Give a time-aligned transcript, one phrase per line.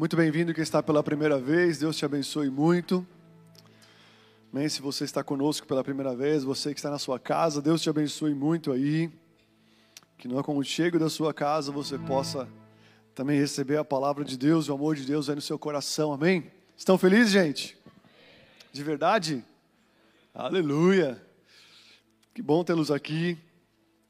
[0.00, 3.06] Muito bem-vindo quem está pela primeira vez, Deus te abençoe muito.
[4.50, 4.66] Amém?
[4.66, 7.90] Se você está conosco pela primeira vez, você que está na sua casa, Deus te
[7.90, 9.10] abençoe muito aí.
[10.16, 12.48] Que no aconchego da sua casa você possa
[13.14, 16.50] também receber a palavra de Deus, o amor de Deus aí no seu coração, amém?
[16.74, 17.76] Estão felizes, gente?
[18.72, 19.44] De verdade?
[20.32, 21.22] Aleluia!
[22.32, 23.36] Que bom tê-los aqui.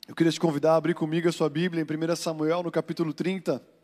[0.07, 3.13] Eu queria te convidar a abrir comigo a sua Bíblia em 1 Samuel, no capítulo
[3.13, 3.80] 30.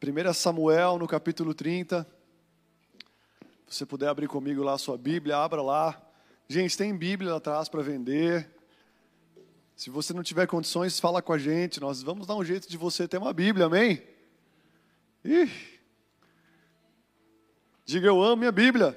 [0.00, 2.06] 1 Samuel, no capítulo 30.
[3.66, 6.00] Se você puder abrir comigo lá a sua Bíblia, abra lá.
[6.48, 8.48] Gente, tem Bíblia lá atrás para vender.
[9.74, 11.80] Se você não tiver condições, fala com a gente.
[11.80, 14.00] Nós vamos dar um jeito de você ter uma Bíblia, amém?
[15.24, 15.50] Ih.
[17.84, 18.96] Diga eu amo minha Bíblia.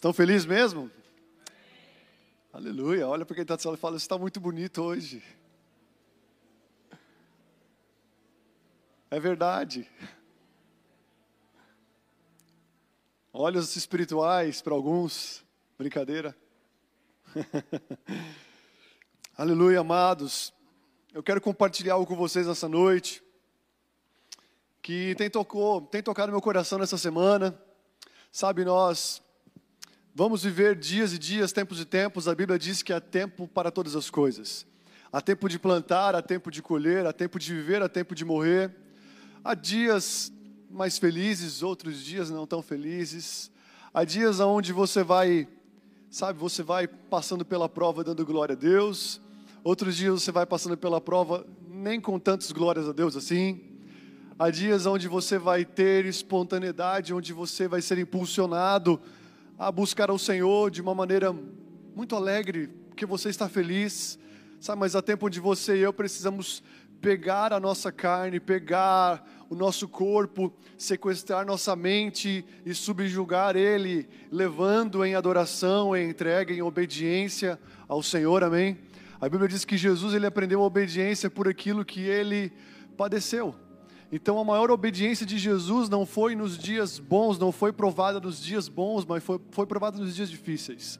[0.00, 0.90] Estão felizes mesmo?
[2.50, 3.06] Aleluia.
[3.06, 5.22] Olha para quem está céu e fala: Você está muito bonito hoje.
[9.10, 9.86] É verdade.
[13.30, 15.44] Olhos espirituais para alguns.
[15.76, 16.34] Brincadeira.
[19.36, 20.50] Aleluia, amados.
[21.12, 23.22] Eu quero compartilhar algo com vocês essa noite
[24.80, 27.54] que tem, tocou, tem tocado meu coração nessa semana.
[28.32, 29.20] Sabe, nós
[30.20, 32.28] Vamos viver dias e dias, tempos e tempos.
[32.28, 34.66] A Bíblia diz que há tempo para todas as coisas.
[35.10, 38.22] Há tempo de plantar, há tempo de colher, há tempo de viver, há tempo de
[38.22, 38.70] morrer.
[39.42, 40.30] Há dias
[40.70, 43.50] mais felizes, outros dias não tão felizes.
[43.94, 45.48] Há dias onde você vai,
[46.10, 49.22] sabe, você vai passando pela prova dando glória a Deus.
[49.64, 53.58] Outros dias você vai passando pela prova nem com tantas glórias a Deus assim.
[54.38, 59.00] Há dias onde você vai ter espontaneidade, onde você vai ser impulsionado
[59.60, 61.36] a buscar ao Senhor de uma maneira
[61.94, 64.18] muito alegre, porque você está feliz,
[64.58, 64.80] sabe?
[64.80, 66.62] Mas há tempo onde você e eu precisamos
[66.98, 75.04] pegar a nossa carne, pegar o nosso corpo, sequestrar nossa mente e subjugar ele, levando
[75.04, 78.78] em adoração, em entrega, em obediência ao Senhor, amém?
[79.20, 82.50] A Bíblia diz que Jesus ele aprendeu a obediência por aquilo que ele
[82.96, 83.54] padeceu.
[84.12, 88.42] Então a maior obediência de Jesus não foi nos dias bons, não foi provada nos
[88.42, 90.98] dias bons, mas foi, foi provada nos dias difíceis.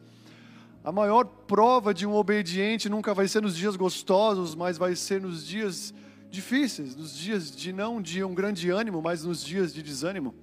[0.85, 5.21] A maior prova de um obediente nunca vai ser nos dias gostosos, mas vai ser
[5.21, 5.93] nos dias
[6.31, 10.35] difíceis, nos dias de não de um grande ânimo, mas nos dias de desânimo,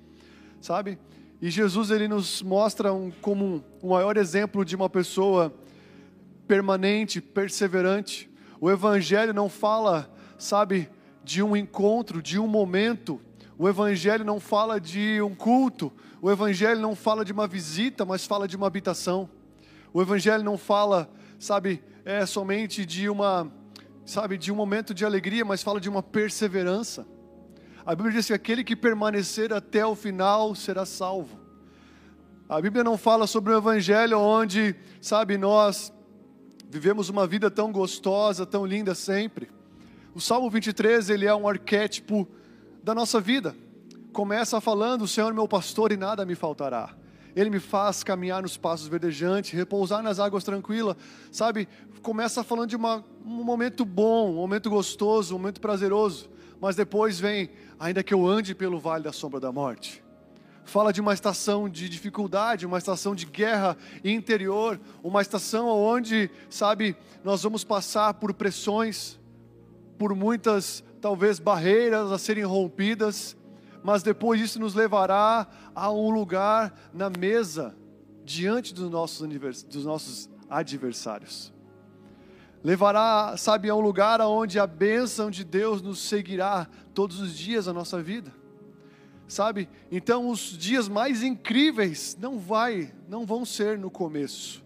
[0.59, 0.99] sabe?
[1.41, 5.53] E Jesus ele nos mostra um, como um, um maior exemplo de uma pessoa
[6.47, 8.29] permanente, perseverante.
[8.59, 10.89] O Evangelho não fala, sabe,
[11.27, 13.19] de um encontro, de um momento.
[13.57, 18.25] O Evangelho não fala de um culto, o Evangelho não fala de uma visita, mas
[18.25, 19.29] fala de uma habitação.
[19.93, 23.51] O Evangelho não fala, sabe, é somente de uma,
[24.05, 27.05] sabe, de um momento de alegria, mas fala de uma perseverança.
[27.85, 31.37] A Bíblia diz que aquele que permanecer até o final será salvo.
[32.47, 35.91] A Bíblia não fala sobre o Evangelho onde, sabe, nós
[36.69, 39.56] vivemos uma vida tão gostosa, tão linda sempre.
[40.17, 42.27] O Salmo 23, ele é um arquétipo
[42.81, 43.55] da nossa vida.
[44.11, 46.89] Começa falando: "O Senhor é meu pastor e nada me faltará".
[47.35, 50.97] Ele me faz caminhar nos passos verdejantes, repousar nas águas tranquilas,
[51.31, 51.69] sabe?
[52.01, 57.19] Começa falando de uma, um momento bom, um momento gostoso, um momento prazeroso, mas depois
[57.19, 60.03] vem, ainda que eu ande pelo vale da sombra da morte.
[60.65, 66.97] Fala de uma estação de dificuldade, uma estação de guerra interior, uma estação onde, sabe,
[67.23, 69.19] nós vamos passar por pressões,
[69.97, 73.35] por muitas, talvez, barreiras a serem rompidas,
[73.83, 77.75] mas depois isso nos levará a um lugar na mesa,
[78.23, 79.27] diante dos nossos,
[79.65, 81.53] dos nossos adversários.
[82.63, 87.65] Levará, sabe, a um lugar onde a bênção de Deus nos seguirá todos os dias
[87.65, 88.33] da nossa vida.
[89.27, 89.69] Sabe?
[89.91, 94.63] Então os dias mais incríveis não vai, não vão ser no começo.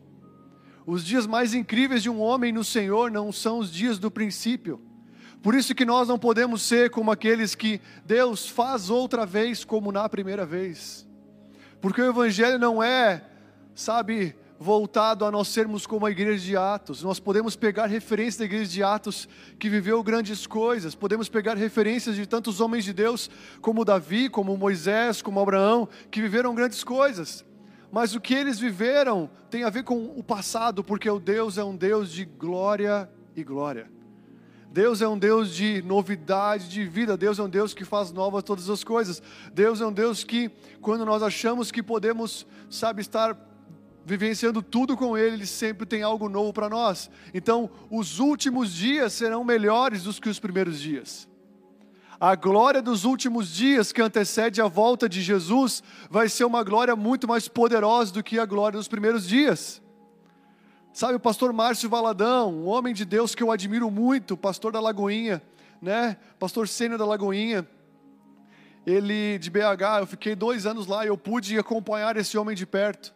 [0.86, 4.80] Os dias mais incríveis de um homem no Senhor não são os dias do princípio
[5.42, 9.92] por isso que nós não podemos ser como aqueles que Deus faz outra vez como
[9.92, 11.08] na primeira vez.
[11.82, 13.24] Porque o evangelho não é,
[13.74, 17.02] sabe, voltado a nós sermos como a igreja de Atos.
[17.02, 19.28] Nós podemos pegar referências da igreja de Atos
[19.58, 23.28] que viveu grandes coisas, podemos pegar referências de tantos homens de Deus,
[23.60, 27.44] como Davi, como Moisés, como Abraão, que viveram grandes coisas.
[27.92, 31.64] Mas o que eles viveram tem a ver com o passado, porque o Deus é
[31.64, 33.90] um Deus de glória e glória.
[34.72, 38.42] Deus é um Deus de novidade de vida, Deus é um Deus que faz novas
[38.42, 39.22] todas as coisas.
[39.54, 43.38] Deus é um Deus que, quando nós achamos que podemos, sabe, estar
[44.06, 47.12] vivenciando tudo com Ele, Ele sempre tem algo novo para nós.
[47.34, 51.28] Então, os últimos dias serão melhores do que os primeiros dias.
[52.18, 56.96] A glória dos últimos dias que antecede a volta de Jesus vai ser uma glória
[56.96, 59.81] muito mais poderosa do que a glória dos primeiros dias.
[60.94, 64.80] Sabe, o pastor Márcio Valadão, um homem de Deus que eu admiro muito, pastor da
[64.82, 65.42] Lagoinha,
[65.82, 66.18] né?
[66.38, 67.66] Pastor sênior da Lagoinha.
[68.86, 72.66] Ele de BH, eu fiquei dois anos lá e eu pude acompanhar esse homem de
[72.66, 73.16] perto.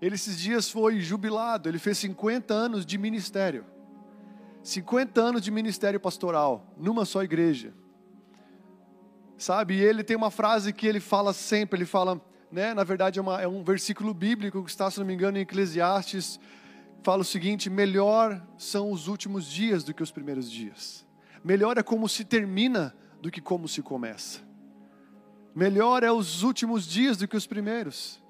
[0.00, 3.64] Ele esses dias foi jubilado, ele fez 50 anos de ministério.
[4.64, 7.72] 50 anos de ministério pastoral, numa só igreja.
[9.38, 12.20] Sabe, e ele tem uma frase que ele fala sempre, ele fala,
[12.50, 15.38] né, na verdade é, uma, é um versículo bíblico que está, se não me engano,
[15.38, 16.40] em Eclesiastes,
[17.02, 21.06] fala o seguinte: melhor são os últimos dias do que os primeiros dias.
[21.44, 24.40] Melhor é como se termina do que como se começa.
[25.54, 28.22] Melhor é os últimos dias do que os primeiros.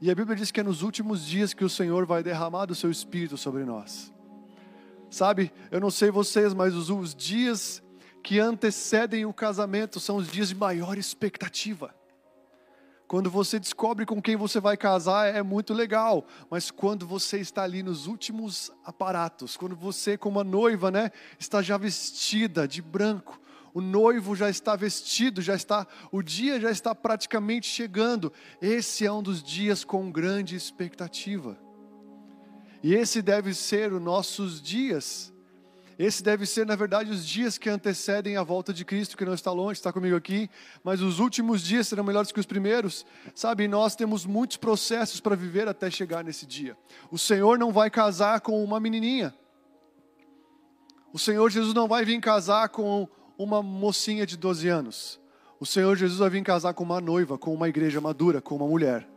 [0.00, 2.74] E a Bíblia diz que é nos últimos dias que o Senhor vai derramar do
[2.74, 4.12] seu espírito sobre nós.
[5.08, 7.82] Sabe, eu não sei vocês, mas os, os dias
[8.22, 11.94] que antecedem o casamento são os dias de maior expectativa.
[13.14, 17.62] Quando você descobre com quem você vai casar é muito legal, mas quando você está
[17.62, 23.40] ali nos últimos aparatos, quando você como a noiva, né, está já vestida de branco,
[23.72, 28.32] o noivo já está vestido, já está, o dia já está praticamente chegando.
[28.60, 31.56] Esse é um dos dias com grande expectativa.
[32.82, 35.32] E esse deve ser os nossos dias.
[35.98, 39.34] Esse deve ser, na verdade, os dias que antecedem a volta de Cristo, que não
[39.34, 40.50] está longe, está comigo aqui,
[40.82, 43.68] mas os últimos dias serão melhores que os primeiros, sabe?
[43.68, 46.76] Nós temos muitos processos para viver até chegar nesse dia.
[47.10, 49.34] O Senhor não vai casar com uma menininha.
[51.12, 53.08] O Senhor Jesus não vai vir casar com
[53.38, 55.20] uma mocinha de 12 anos.
[55.60, 58.66] O Senhor Jesus vai vir casar com uma noiva, com uma igreja madura, com uma
[58.66, 59.08] mulher.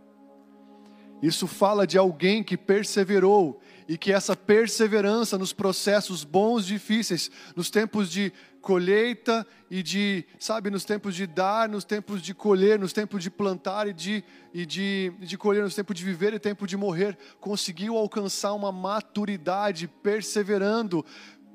[1.22, 7.32] Isso fala de alguém que perseverou e que essa perseverança nos processos bons e difíceis,
[7.56, 12.78] nos tempos de colheita e de, sabe, nos tempos de dar, nos tempos de colher,
[12.78, 14.24] nos tempos de plantar e de,
[14.54, 18.72] e de, de colher, nos tempos de viver e tempo de morrer, conseguiu alcançar uma
[18.72, 21.06] maturidade perseverando,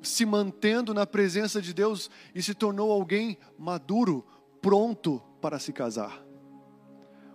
[0.01, 4.27] se mantendo na presença de Deus e se tornou alguém maduro,
[4.63, 6.25] pronto para se casar.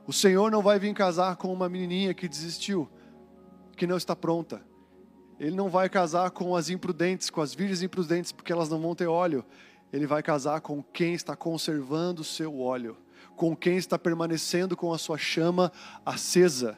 [0.08, 2.90] O Senhor não vai vir casar com uma menininha que desistiu,
[3.76, 4.66] que não está pronta.
[5.39, 8.95] Ele não vai casar com as imprudentes, com as virgens imprudentes, porque elas não vão
[8.95, 9.45] ter óleo.
[9.94, 12.98] Ele vai casar com quem está conservando o seu óleo,
[13.36, 15.72] com quem está permanecendo com a sua chama
[16.06, 16.78] acesa.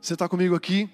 [0.00, 0.90] Você está comigo aqui?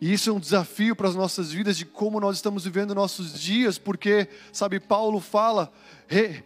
[0.00, 3.40] E isso é um desafio para as nossas vidas de como nós estamos vivendo nossos
[3.40, 5.72] dias, porque, sabe, Paulo fala: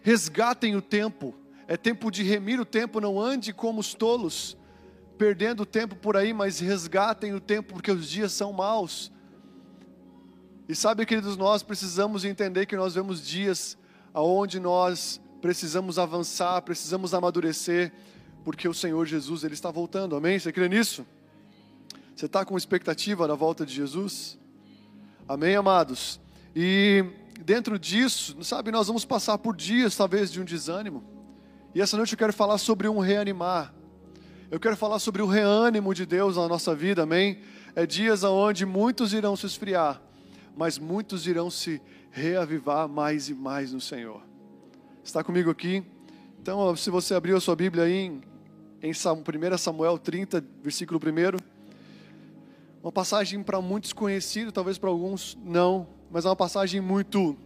[0.03, 1.33] resgatem o tempo,
[1.67, 4.55] é tempo de remir o tempo, não ande como os tolos,
[5.17, 9.11] perdendo o tempo por aí, mas resgatem o tempo, porque os dias são maus.
[10.67, 13.77] E sabe, queridos, nós precisamos entender que nós vemos dias
[14.13, 17.93] aonde nós precisamos avançar, precisamos amadurecer,
[18.43, 20.15] porque o Senhor Jesus ele está voltando.
[20.15, 20.37] Amém?
[20.37, 21.05] Você crê nisso?
[22.15, 24.37] Você está com expectativa da volta de Jesus?
[25.27, 26.19] Amém, amados?
[26.55, 27.05] E
[27.45, 31.03] dentro disso, sabe, nós vamos passar por dias, talvez, de um desânimo.
[31.75, 33.73] E essa noite eu quero falar sobre um reanimar.
[34.49, 37.39] Eu quero falar sobre o reânimo de Deus na nossa vida, amém?
[37.75, 40.01] É dias onde muitos irão se esfriar,
[40.57, 44.23] mas muitos irão se reavivar mais e mais no Senhor.
[45.03, 45.85] Está comigo aqui?
[46.41, 48.21] Então, se você abriu a sua Bíblia aí em,
[48.81, 51.37] em 1 Samuel 30, versículo 1.
[52.81, 57.37] Uma passagem para muitos conhecida, talvez para alguns não, mas é uma passagem muito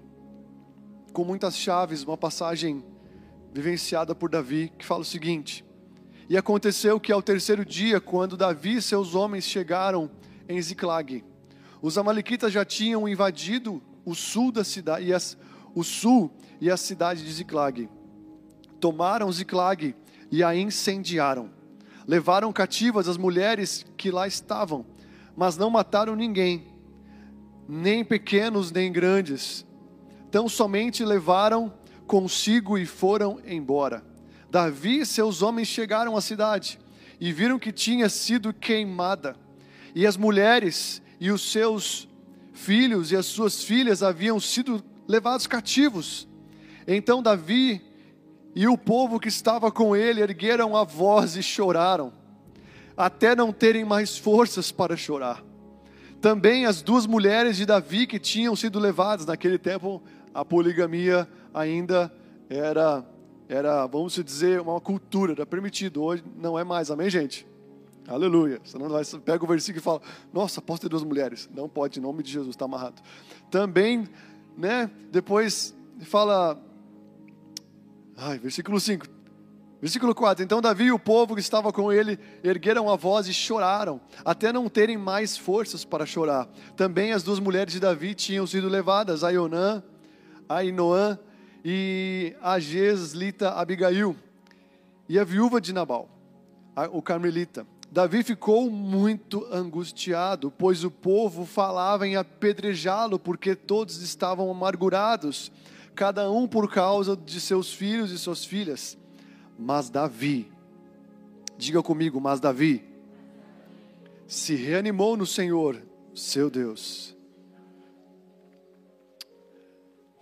[1.11, 2.81] com muitas chaves, uma passagem
[3.53, 5.65] vivenciada por Davi, que fala o seguinte:
[6.29, 10.09] E aconteceu que ao terceiro dia, quando Davi e seus homens chegaram
[10.47, 11.23] em Ziclag,
[11.81, 15.37] os amalequitas já tinham invadido o sul da cidade e as,
[15.73, 17.89] o sul e a cidade de Ziclag.
[18.79, 19.95] Tomaram Ziclag
[20.31, 21.49] e a incendiaram.
[22.07, 24.85] Levaram cativas as mulheres que lá estavam
[25.35, 26.67] mas não mataram ninguém,
[27.67, 29.65] nem pequenos nem grandes.
[30.29, 31.73] Tão somente levaram
[32.05, 34.03] consigo e foram embora.
[34.49, 36.79] Davi e seus homens chegaram à cidade
[37.19, 39.35] e viram que tinha sido queimada,
[39.93, 42.09] e as mulheres e os seus
[42.51, 46.27] filhos e as suas filhas haviam sido levados cativos.
[46.87, 47.79] Então Davi
[48.55, 52.11] e o povo que estava com ele ergueram a voz e choraram
[52.97, 55.43] até não terem mais forças para chorar.
[56.19, 60.01] Também as duas mulheres de Davi que tinham sido levadas naquele tempo,
[60.33, 62.11] a poligamia ainda
[62.49, 63.05] era,
[63.47, 66.03] era vamos dizer, uma cultura, era permitido.
[66.03, 67.47] Hoje não é mais, amém, gente?
[68.11, 68.59] Aleluia.
[68.63, 70.01] Você não vai, pega o versículo e fala:
[70.33, 71.49] Nossa, posso ter duas mulheres?
[71.53, 73.01] Não pode, em nome de Jesus, está amarrado.
[73.49, 74.07] Também,
[74.57, 74.91] né?
[75.09, 76.61] Depois fala.
[78.17, 79.05] Ai, versículo 5.
[79.79, 83.33] Versículo 4: Então Davi e o povo que estava com ele ergueram a voz e
[83.33, 86.49] choraram, até não terem mais forças para chorar.
[86.75, 89.81] Também as duas mulheres de Davi tinham sido levadas, Aionã,
[90.49, 91.17] Ainoã
[91.63, 94.15] e a Geslita Abigail,
[95.07, 96.09] e a viúva de Nabal,
[96.91, 97.65] o carmelita.
[97.91, 105.51] Davi ficou muito angustiado, pois o povo falava em apedrejá-lo, porque todos estavam amargurados,
[105.93, 108.97] cada um por causa de seus filhos e suas filhas.
[109.59, 110.49] Mas Davi,
[111.57, 112.81] diga comigo, mas Davi,
[114.25, 115.83] se reanimou no Senhor,
[116.15, 117.13] seu Deus.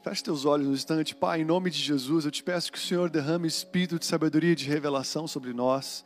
[0.01, 2.81] Feche teus olhos no instante, Pai, em nome de Jesus, eu te peço que o
[2.81, 6.03] Senhor derrame espírito de sabedoria e de revelação sobre nós.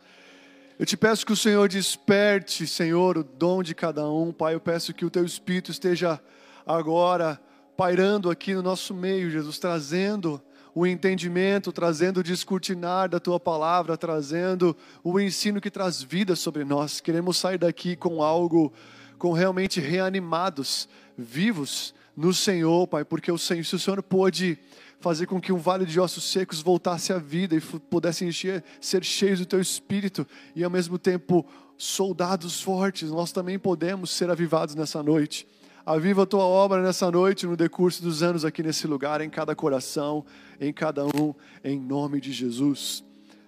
[0.80, 4.56] Eu te peço que o Senhor desperte, Senhor, o dom de cada um, Pai.
[4.56, 6.20] Eu peço que o teu espírito esteja
[6.65, 7.39] agora
[7.77, 10.42] pairando aqui no nosso meio, Jesus, trazendo
[10.74, 16.63] o entendimento, trazendo o descortinar da tua palavra, trazendo o ensino que traz vida sobre
[16.63, 17.00] nós.
[17.00, 18.74] Queremos sair daqui com algo,
[19.20, 24.58] com realmente reanimados, vivos no Senhor, Pai, porque o Senhor, se o Senhor pôde
[25.03, 29.03] fazer com que um vale de ossos secos voltasse à vida e pudesse encher, ser
[29.03, 31.45] cheios do teu espírito e ao mesmo tempo
[31.77, 35.45] soldados fortes, nós também podemos ser avivados nessa noite.
[35.86, 39.53] Aviva a tua obra nessa noite, no decurso dos anos aqui nesse lugar, em cada
[39.53, 40.25] coração,
[40.57, 43.03] em cada um, em nome de Jesus.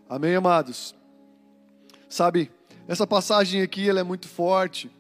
[0.10, 0.94] Amém, amados?
[2.10, 2.52] Sabe,
[2.86, 4.92] essa passagem aqui ela é muito forte.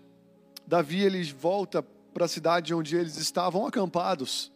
[0.66, 4.55] Davi ele volta para a cidade onde eles estavam acampados.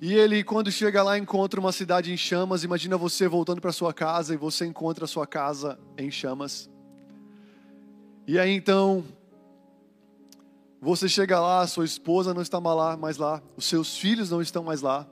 [0.00, 2.64] E ele, quando chega lá, encontra uma cidade em chamas.
[2.64, 6.70] Imagina você voltando para sua casa e você encontra a sua casa em chamas.
[8.26, 9.04] E aí então
[10.80, 14.80] você chega lá, sua esposa não está mais lá, os seus filhos não estão mais
[14.80, 15.06] lá,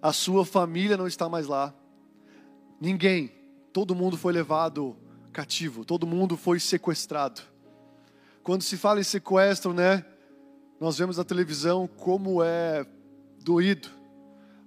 [0.00, 1.74] a sua família não está mais lá.
[2.80, 3.32] Ninguém,
[3.72, 4.96] todo mundo foi levado
[5.32, 7.42] cativo, todo mundo foi sequestrado.
[8.44, 10.04] Quando se fala em sequestro, né?
[10.80, 12.86] Nós vemos na televisão como é
[13.40, 14.01] doído.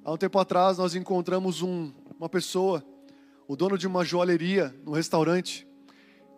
[0.06, 2.86] Há um tempo atrás nós encontramos um, uma pessoa,
[3.48, 5.68] o dono de uma joalheria, no restaurante,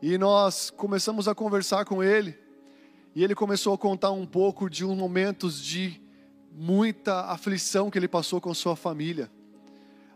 [0.02, 2.40] e nós começamos a conversar com ele.
[3.14, 6.02] E ele começou a contar um pouco de uns momentos de
[6.50, 9.30] muita aflição que ele passou com sua família,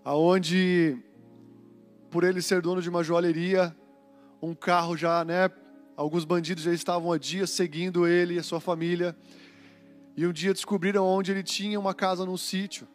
[0.01, 0.97] aonde
[2.09, 3.75] por ele ser dono de uma joalheria,
[4.41, 5.51] um carro já, né,
[5.97, 9.13] alguns bandidos já estavam há dias seguindo ele e a sua família.
[10.15, 12.87] E um dia descobriram onde ele tinha uma casa num sítio.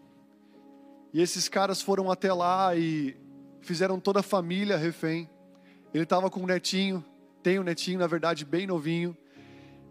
[1.16, 3.16] E esses caras foram até lá e
[3.62, 5.30] fizeram toda a família refém.
[5.94, 7.02] Ele estava com um netinho,
[7.42, 9.16] tem um netinho, na verdade, bem novinho.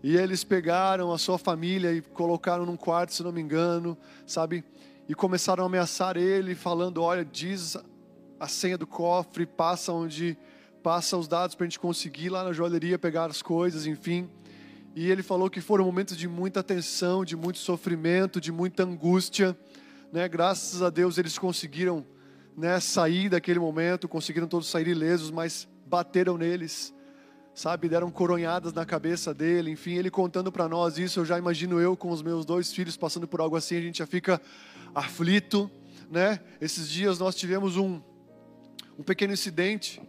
[0.03, 4.63] E eles pegaram a sua família e colocaram num quarto, se não me engano, sabe?
[5.09, 7.75] E começaram a ameaçar ele, falando: Olha, diz
[8.39, 10.37] a senha do cofre, passa onde
[10.83, 14.29] passa os dados para a gente conseguir lá na joalheria pegar as coisas, enfim.
[14.95, 19.57] E ele falou que foram momentos de muita tensão, de muito sofrimento, de muita angústia.
[20.15, 20.29] Né?
[20.29, 22.05] Graças a Deus eles conseguiram
[22.55, 26.93] né, sair daquele momento, conseguiram todos sair ilesos, mas bateram neles
[27.53, 31.81] sabe, deram coronhadas na cabeça dele, enfim, ele contando para nós isso, eu já imagino
[31.81, 34.41] eu com os meus dois filhos passando por algo assim, a gente já fica
[34.93, 35.69] aflito,
[36.09, 36.39] né?
[36.61, 38.01] Esses dias nós tivemos um,
[38.97, 40.01] um pequeno incidente,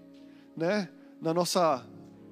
[0.56, 0.88] né,
[1.20, 1.84] na nossa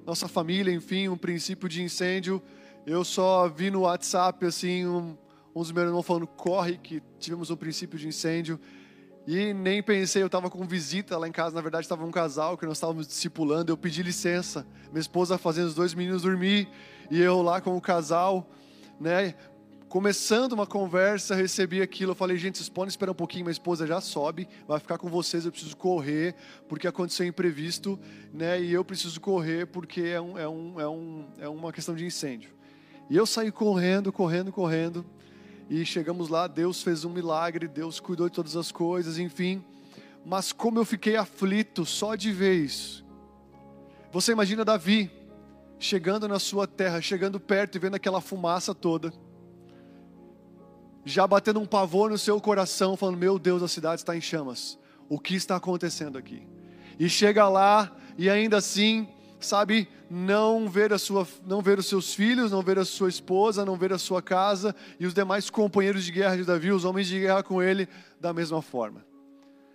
[0.05, 2.41] nossa família, enfim, um princípio de incêndio.
[2.85, 5.17] Eu só vi no WhatsApp assim um,
[5.55, 8.59] um dos meus irmãos falando corre que tivemos um princípio de incêndio.
[9.25, 12.57] E nem pensei, eu estava com visita lá em casa, na verdade estava um casal
[12.57, 16.69] que nós estávamos discipulando, eu pedi licença, minha esposa fazendo os dois meninos dormir,
[17.09, 18.47] e eu lá com o casal,
[18.99, 19.33] né,
[19.89, 23.87] começando uma conversa, recebi aquilo, eu falei, gente, vocês podem esperar um pouquinho, minha esposa
[23.87, 26.35] já sobe, vai ficar com vocês, eu preciso correr,
[26.69, 27.99] porque aconteceu imprevisto,
[28.31, 31.95] né, e eu preciso correr porque é, um, é, um, é, um, é uma questão
[31.95, 32.51] de incêndio.
[33.09, 35.03] E eu saí correndo, correndo, correndo,
[35.69, 39.63] e chegamos lá, Deus fez um milagre, Deus cuidou de todas as coisas, enfim.
[40.25, 43.03] Mas como eu fiquei aflito só de isso.
[44.11, 45.11] Você imagina Davi
[45.79, 49.11] chegando na sua terra, chegando perto e vendo aquela fumaça toda.
[51.03, 54.79] Já batendo um pavor no seu coração, falando: Meu Deus, a cidade está em chamas.
[55.07, 56.47] O que está acontecendo aqui?
[56.99, 59.07] E chega lá e ainda assim
[59.39, 63.65] sabe, não ver a sua, não ver os seus filhos, não ver a sua esposa,
[63.65, 67.07] não ver a sua casa e os demais companheiros de guerra de Davi, os homens
[67.07, 67.87] de guerra com ele
[68.19, 69.05] da mesma forma.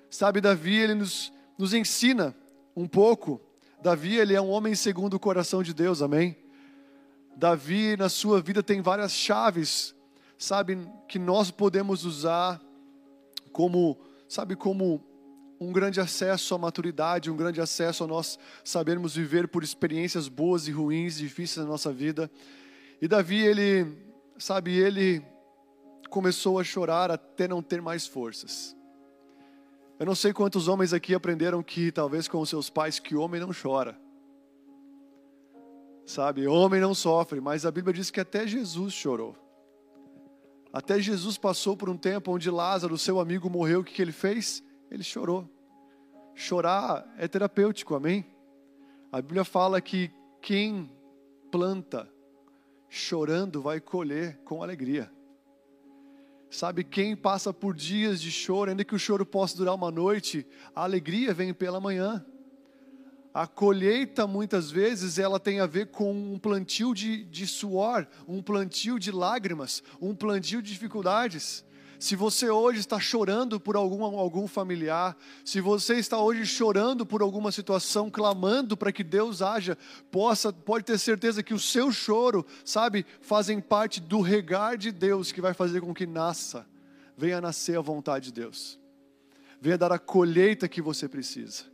[0.09, 2.35] Sabe, Davi, ele nos, nos ensina
[2.77, 3.41] um pouco
[3.83, 6.37] Davi, ele é um homem segundo o coração de Deus, amém?
[7.37, 9.95] Davi, na sua vida, tem várias chaves,
[10.37, 12.61] sabe, que nós podemos usar
[13.53, 15.03] como, sabe, como
[15.61, 20.67] um grande acesso à maturidade, um grande acesso a nós sabermos viver por experiências boas
[20.67, 22.31] e ruins, difíceis na nossa vida.
[23.01, 23.87] E Davi, ele,
[24.39, 25.23] sabe, ele
[26.09, 28.75] começou a chorar até não ter mais forças.
[29.99, 33.51] Eu não sei quantos homens aqui aprenderam que, talvez com seus pais, que homem não
[33.53, 34.01] chora.
[36.07, 39.37] Sabe, homem não sofre, mas a Bíblia diz que até Jesus chorou.
[40.73, 44.11] Até Jesus passou por um tempo onde Lázaro, seu amigo, morreu, o que, que ele
[44.11, 44.63] fez?
[44.91, 45.49] Ele chorou.
[46.35, 48.27] Chorar é terapêutico, amém?
[49.13, 50.91] A Bíblia fala que quem
[51.51, 52.09] planta
[52.89, 55.11] chorando vai colher com alegria.
[56.51, 60.45] Sabe, quem passa por dias de choro, ainda que o choro possa durar uma noite,
[60.75, 62.25] a alegria vem pela manhã.
[63.33, 68.43] A colheita, muitas vezes, ela tem a ver com um plantio de, de suor, um
[68.43, 71.65] plantio de lágrimas, um plantio de dificuldades.
[72.01, 75.15] Se você hoje está chorando por algum, algum familiar,
[75.45, 79.77] se você está hoje chorando por alguma situação, clamando para que Deus haja,
[80.11, 85.31] possa, pode ter certeza que o seu choro, sabe, fazem parte do regar de Deus
[85.31, 86.67] que vai fazer com que nasça,
[87.19, 88.81] venha nascer a vontade de Deus,
[89.61, 91.65] venha dar a colheita que você precisa.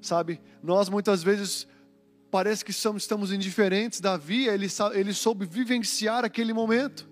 [0.00, 1.66] Sabe, nós muitas vezes
[2.30, 4.00] parece que estamos indiferentes.
[4.00, 7.11] Davi, ele, ele soube vivenciar aquele momento.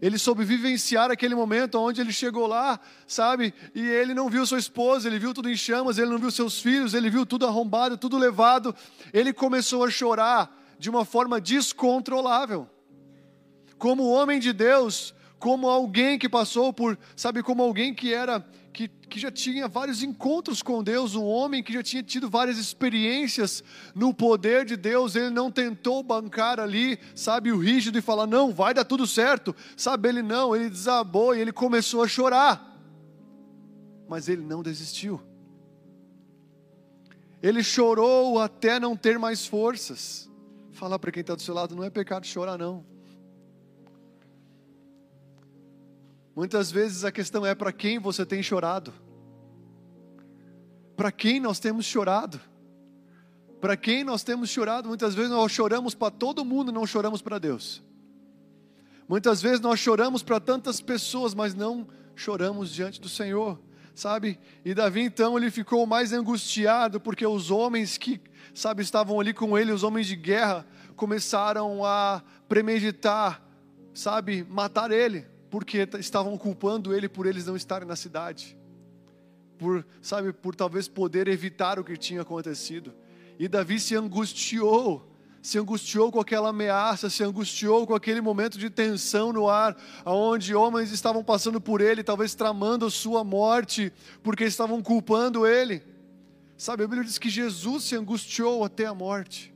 [0.00, 3.52] Ele soube vivenciar aquele momento onde ele chegou lá, sabe?
[3.74, 6.60] E ele não viu sua esposa, ele viu tudo em chamas, ele não viu seus
[6.60, 8.74] filhos, ele viu tudo arrombado, tudo levado.
[9.12, 12.66] Ele começou a chorar de uma forma descontrolável.
[13.76, 18.88] Como homem de Deus, como alguém que passou por, sabe, como alguém que era que,
[18.88, 23.62] que já tinha vários encontros com Deus, um homem que já tinha tido várias experiências
[23.94, 28.52] no poder de Deus, ele não tentou bancar ali, sabe, o rígido e falar, não,
[28.52, 32.78] vai dar tudo certo, sabe, ele não, ele desabou e ele começou a chorar,
[34.08, 35.20] mas ele não desistiu,
[37.42, 40.30] ele chorou até não ter mais forças,
[40.72, 42.84] fala para quem está do seu lado, não é pecado chorar não,
[46.34, 48.92] Muitas vezes a questão é para quem você tem chorado.
[50.96, 52.40] Para quem nós temos chorado?
[53.60, 54.88] Para quem nós temos chorado?
[54.88, 57.82] Muitas vezes nós choramos para todo mundo, não choramos para Deus.
[59.08, 63.60] Muitas vezes nós choramos para tantas pessoas, mas não choramos diante do Senhor,
[63.94, 64.38] sabe?
[64.64, 68.20] E Davi então ele ficou mais angustiado porque os homens que,
[68.54, 70.64] sabe, estavam ali com ele, os homens de guerra,
[70.94, 73.42] começaram a premeditar,
[73.92, 78.56] sabe, matar ele porque estavam culpando ele por eles não estarem na cidade.
[79.58, 82.94] Por, sabe, por talvez poder evitar o que tinha acontecido.
[83.38, 88.70] E Davi se angustiou, se angustiou com aquela ameaça, se angustiou com aquele momento de
[88.70, 94.82] tensão no ar, aonde homens estavam passando por ele, talvez tramando sua morte, porque estavam
[94.82, 95.82] culpando ele.
[96.56, 99.52] Sabe, a Bíblia diz que Jesus se angustiou até a morte.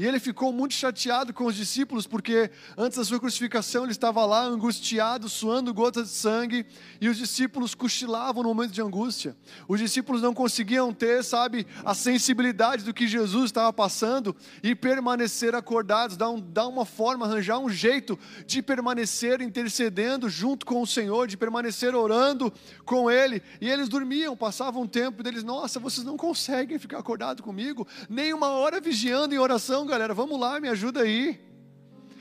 [0.00, 4.24] E ele ficou muito chateado com os discípulos, porque antes da sua crucificação ele estava
[4.24, 6.64] lá angustiado, suando gotas de sangue,
[6.98, 9.36] e os discípulos cochilavam no momento de angústia.
[9.68, 15.54] Os discípulos não conseguiam ter, sabe, a sensibilidade do que Jesus estava passando e permanecer
[15.54, 20.86] acordados, dar, um, dar uma forma, arranjar um jeito de permanecer intercedendo junto com o
[20.86, 22.50] Senhor, de permanecer orando
[22.86, 23.42] com Ele.
[23.60, 28.32] E eles dormiam, passavam um tempo deles, nossa, vocês não conseguem ficar acordados comigo, nem
[28.32, 31.40] uma hora vigiando em oração galera, vamos lá, me ajuda aí.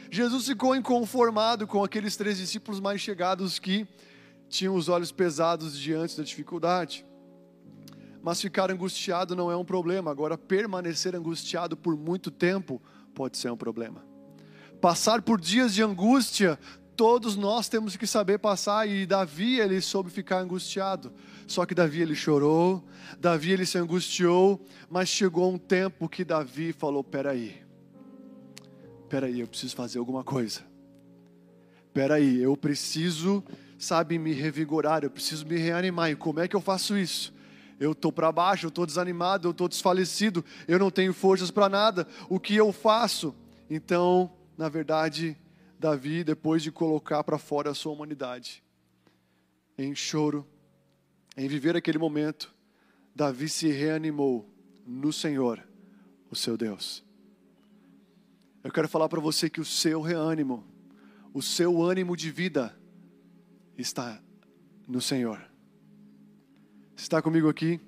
[0.10, 3.88] Jesus ficou inconformado com aqueles três discípulos mais chegados que
[4.50, 7.06] tinham os olhos pesados diante da dificuldade.
[8.24, 12.82] Mas ficar angustiado não é um problema, agora permanecer angustiado por muito tempo
[13.14, 14.04] pode ser um problema.
[14.82, 16.58] Passar por dias de angústia,
[17.00, 21.14] todos nós temos que saber passar e Davi ele soube ficar angustiado.
[21.48, 22.84] Só que Davi ele chorou,
[23.18, 27.56] Davi ele se angustiou, mas chegou um tempo que Davi falou: peraí,
[29.08, 30.60] peraí, eu preciso fazer alguma coisa.
[31.94, 33.42] Peraí, eu preciso,
[33.78, 36.12] sabe, me revigorar, eu preciso me reanimar.
[36.12, 37.34] E como é que eu faço isso?
[37.80, 41.70] Eu estou para baixo, eu estou desanimado, eu estou desfalecido, eu não tenho forças para
[41.70, 42.06] nada.
[42.28, 43.34] O que eu faço?
[43.70, 45.38] Então, na verdade,
[45.80, 48.62] Davi, depois de colocar para fora a sua humanidade,
[49.78, 50.46] em choro,
[51.38, 52.54] em viver aquele momento,
[53.16, 54.48] Davi se reanimou
[54.86, 55.66] no Senhor,
[56.30, 57.04] o seu Deus.
[58.62, 60.68] Eu quero falar para você que o seu reânimo,
[61.34, 62.78] o seu ânimo de vida
[63.78, 64.22] está
[64.86, 65.50] no Senhor.
[66.98, 67.80] Está comigo aqui?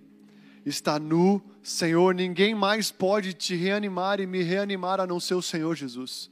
[0.65, 2.13] está no Senhor.
[2.13, 6.29] Ninguém mais pode te reanimar e me reanimar a não ser o Senhor Jesus.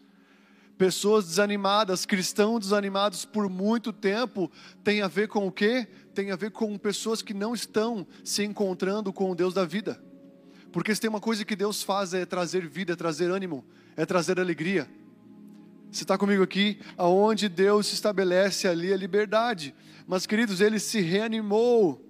[0.79, 4.49] Pessoas desanimadas, cristãos desanimados por muito tempo,
[4.81, 5.85] tem a ver com o quê?
[6.15, 10.01] Tem a ver com pessoas que não estão se encontrando com o Deus da vida.
[10.71, 13.65] Porque se tem uma coisa que Deus faz é trazer vida, é trazer ânimo,
[13.97, 14.89] é trazer alegria.
[15.91, 16.79] Você está comigo aqui?
[16.95, 19.75] Aonde Deus estabelece ali a liberdade.
[20.07, 22.08] Mas, queridos, ele se reanimou.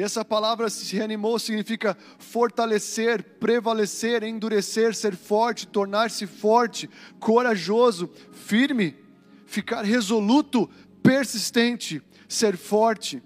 [0.00, 8.96] E essa palavra se reanimou significa fortalecer, prevalecer, endurecer, ser forte, tornar-se forte, corajoso, firme,
[9.44, 10.70] ficar resoluto,
[11.02, 13.22] persistente, ser forte.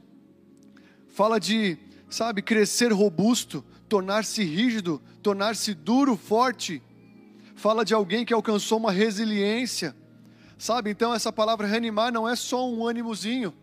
[1.07, 1.79] Fala de,
[2.11, 6.83] sabe, crescer robusto, tornar-se rígido, tornar-se duro, forte
[7.55, 9.95] fala de alguém que alcançou uma resiliência,
[10.59, 10.91] sabe?
[10.91, 13.55] Então, essa palavra reanimar não é só um ânimozinho,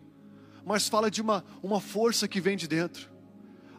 [0.64, 3.10] mas fala de uma, uma força que vem de dentro.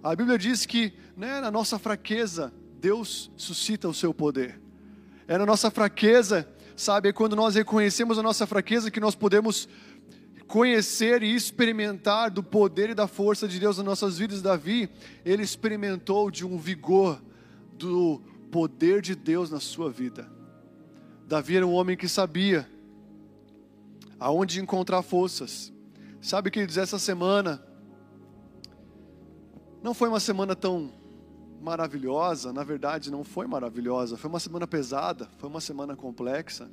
[0.04, 4.60] A Bíblia diz que né, na nossa fraqueza, Deus suscita o seu poder.
[5.28, 7.10] É na nossa fraqueza, sabe?
[7.10, 9.70] É quando nós reconhecemos a nossa fraqueza que nós podemos
[10.48, 14.42] conhecer e experimentar do poder e da força de Deus nas nossas vidas.
[14.42, 14.90] Davi,
[15.26, 17.20] ele experimentou de um vigor,
[17.76, 20.32] do poder de Deus na sua vida.
[21.28, 22.70] Davi era um homem que sabia
[24.20, 25.73] aonde encontrar forças.
[26.24, 27.62] Sabe, queridos, essa semana
[29.84, 30.90] não foi uma semana tão
[31.62, 36.72] maravilhosa, na verdade não foi maravilhosa, foi uma semana pesada, foi uma semana complexa.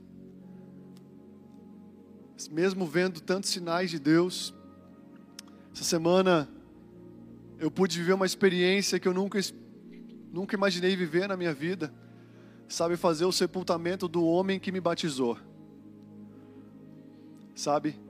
[2.48, 4.54] Mesmo vendo tantos sinais de Deus,
[5.72, 6.48] essa semana
[7.58, 9.40] eu pude viver uma experiência que eu nunca
[10.32, 11.92] nunca imaginei viver na minha vida,
[12.68, 15.36] sabe, fazer o sepultamento do homem que me batizou.
[17.52, 18.09] Sabe?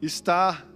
[0.00, 0.66] Estar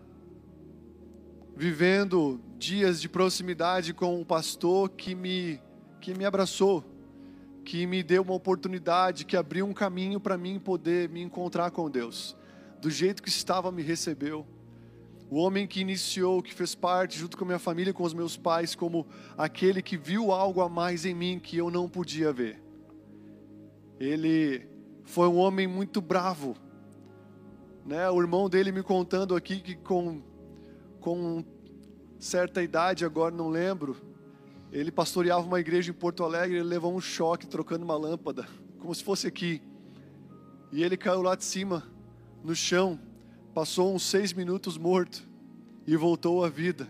[1.57, 5.61] vivendo dias de proximidade com o pastor que me
[6.01, 6.85] que me abraçou,
[7.65, 11.89] que me deu uma oportunidade, que abriu um caminho para mim poder me encontrar com
[11.89, 12.37] Deus.
[12.81, 14.45] Do jeito que estava me recebeu
[15.31, 18.37] o homem que iniciou, que fez parte, junto com a minha família, com os meus
[18.37, 19.07] pais, como
[19.39, 22.61] aquele que viu algo a mais em mim que eu não podia ver.
[23.99, 24.69] Ele
[25.05, 26.55] foi um homem muito bravo.
[27.85, 28.09] Né?
[28.11, 30.23] O irmão dele me contando aqui que com,
[31.01, 31.45] com
[32.19, 33.97] certa idade, agora não lembro,
[34.71, 38.47] ele pastoreava uma igreja em Porto Alegre, ele levou um choque trocando uma lâmpada,
[38.79, 39.61] como se fosse aqui.
[40.71, 41.83] E ele caiu lá de cima,
[42.43, 42.99] no chão,
[43.53, 45.23] passou uns seis minutos morto
[45.87, 46.89] e voltou à vida.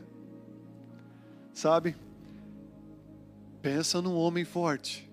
[1.52, 1.96] Sabe?
[3.61, 5.11] Pensa num homem forte.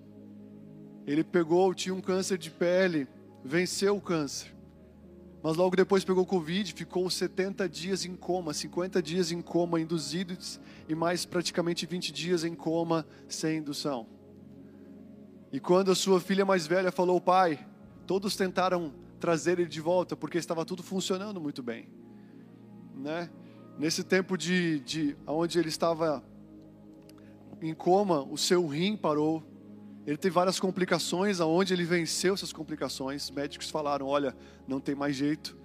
[1.06, 3.08] Ele pegou, tinha um câncer de pele,
[3.44, 4.59] venceu o câncer.
[5.42, 10.60] Mas logo depois pegou Covid, ficou 70 dias em coma, 50 dias em coma induzidos
[10.88, 14.06] e mais praticamente 20 dias em coma sem indução.
[15.50, 17.66] E quando a sua filha mais velha falou, pai,
[18.06, 21.88] todos tentaram trazer ele de volta, porque estava tudo funcionando muito bem.
[22.94, 23.30] Né?
[23.78, 26.22] Nesse tempo de, de onde ele estava
[27.62, 29.42] em coma, o seu rim parou.
[30.06, 33.24] Ele teve várias complicações, aonde ele venceu essas complicações.
[33.24, 34.36] Os médicos falaram: olha,
[34.66, 35.56] não tem mais jeito.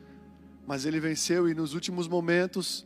[0.68, 2.86] Mas ele venceu e nos últimos momentos,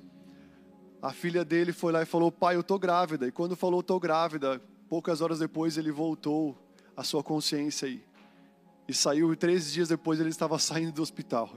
[1.02, 3.28] a filha dele foi lá e falou: pai, eu estou grávida.
[3.28, 6.58] E quando falou estou grávida, poucas horas depois ele voltou
[6.96, 8.04] à sua consciência aí.
[8.88, 11.54] E saiu, e três dias depois ele estava saindo do hospital.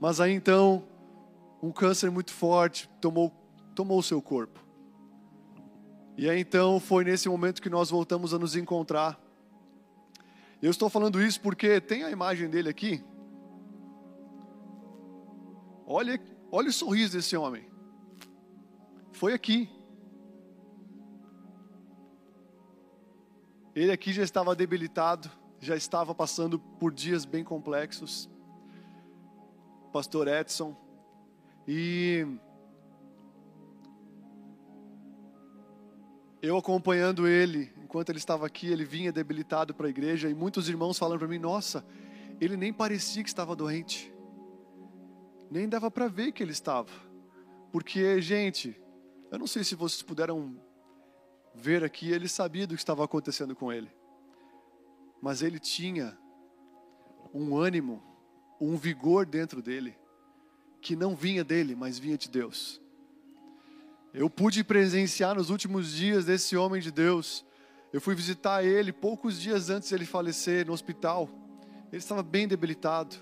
[0.00, 0.84] Mas aí então,
[1.62, 3.32] um câncer muito forte tomou,
[3.74, 4.67] tomou o seu corpo.
[6.18, 9.18] E aí então foi nesse momento que nós voltamos a nos encontrar.
[10.60, 13.02] Eu estou falando isso porque tem a imagem dele aqui.
[15.86, 16.20] Olha,
[16.52, 17.66] olha o sorriso desse homem.
[19.12, 19.70] Foi aqui.
[23.74, 28.28] Ele aqui já estava debilitado já estava passando por dias bem complexos.
[29.92, 30.76] Pastor Edson.
[31.66, 32.26] E
[36.40, 40.68] eu acompanhando ele, enquanto ele estava aqui, ele vinha debilitado para a igreja e muitos
[40.68, 41.84] irmãos falando para mim: "Nossa,
[42.40, 44.12] ele nem parecia que estava doente.
[45.50, 46.90] Nem dava para ver que ele estava.
[47.72, 48.76] Porque, gente,
[49.30, 50.60] eu não sei se vocês puderam
[51.54, 53.90] ver aqui, ele sabia do que estava acontecendo com ele
[55.20, 56.16] mas ele tinha
[57.34, 58.02] um ânimo,
[58.60, 59.96] um vigor dentro dele,
[60.80, 62.80] que não vinha dele, mas vinha de Deus.
[64.12, 67.44] Eu pude presenciar nos últimos dias desse homem de Deus.
[67.92, 71.28] Eu fui visitar ele poucos dias antes ele falecer no hospital.
[71.92, 73.16] Ele estava bem debilitado.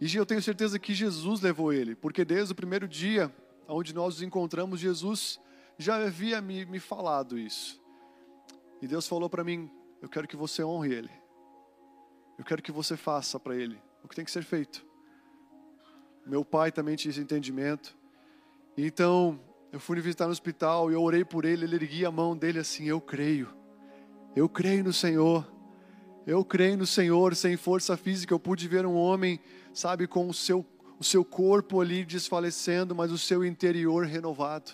[0.00, 3.32] E eu tenho certeza que Jesus levou ele, porque desde o primeiro dia
[3.68, 5.38] onde nós nos encontramos, Jesus
[5.78, 7.80] já havia me, me falado isso.
[8.80, 11.10] E Deus falou para mim: Eu quero que você honre Ele.
[12.38, 14.84] Eu quero que você faça para Ele o que tem que ser feito.
[16.26, 17.96] Meu pai também tinha esse entendimento.
[18.76, 19.38] Então,
[19.70, 21.64] eu fui visitar no hospital e eu orei por ele.
[21.64, 23.48] Ele erguia a mão dele assim: Eu creio.
[24.34, 25.46] Eu creio no Senhor.
[26.26, 27.34] Eu creio no Senhor.
[27.34, 29.40] Sem força física, eu pude ver um homem,
[29.74, 30.64] sabe, com o seu,
[30.98, 34.72] o seu corpo ali desfalecendo, mas o seu interior renovado.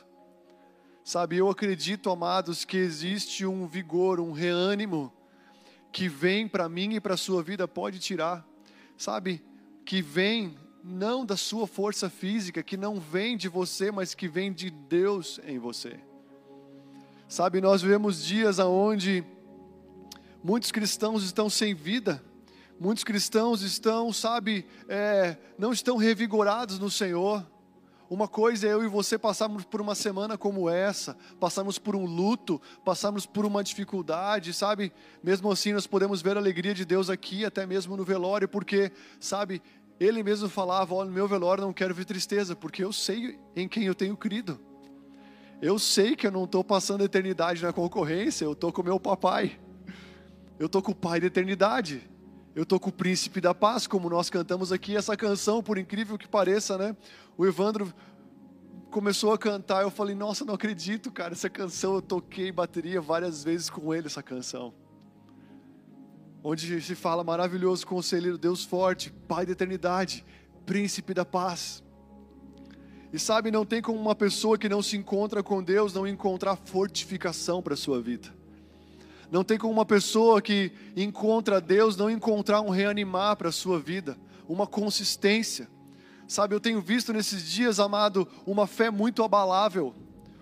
[1.02, 5.12] Sabe, eu acredito, amados, que existe um vigor, um reânimo
[5.90, 8.46] que vem para mim e para a sua vida, pode tirar.
[8.96, 9.42] Sabe,
[9.86, 10.54] que vem
[10.88, 15.38] não da sua força física, que não vem de você, mas que vem de Deus
[15.44, 16.00] em você.
[17.28, 19.22] Sabe, nós vivemos dias aonde
[20.42, 22.24] muitos cristãos estão sem vida,
[22.80, 27.46] muitos cristãos estão, sabe, é, não estão revigorados no Senhor.
[28.08, 32.06] Uma coisa é eu e você passarmos por uma semana como essa, passarmos por um
[32.06, 34.90] luto, passarmos por uma dificuldade, sabe?
[35.22, 38.90] Mesmo assim, nós podemos ver a alegria de Deus aqui, até mesmo no velório, porque,
[39.20, 39.60] sabe,
[39.98, 43.68] ele mesmo falava: Olha, no meu velório não quero ver tristeza, porque eu sei em
[43.68, 44.58] quem eu tenho crido.
[45.60, 49.00] Eu sei que eu não estou passando a eternidade na concorrência, eu estou com meu
[49.00, 49.58] papai.
[50.58, 52.08] Eu estou com o pai da eternidade.
[52.54, 56.18] Eu estou com o príncipe da paz, como nós cantamos aqui essa canção, por incrível
[56.18, 56.96] que pareça, né?
[57.36, 57.92] O Evandro
[58.90, 63.44] começou a cantar, eu falei, nossa, não acredito, cara, essa canção eu toquei bateria várias
[63.44, 64.74] vezes com ele, essa canção.
[66.50, 70.24] Onde se fala maravilhoso conselheiro, Deus forte, Pai da eternidade,
[70.64, 71.82] príncipe da paz.
[73.12, 76.56] E sabe, não tem como uma pessoa que não se encontra com Deus não encontrar
[76.56, 78.34] fortificação para a sua vida.
[79.30, 83.78] Não tem como uma pessoa que encontra Deus não encontrar um reanimar para a sua
[83.78, 84.16] vida,
[84.48, 85.68] uma consistência.
[86.26, 89.94] Sabe, eu tenho visto nesses dias, amado, uma fé muito abalável,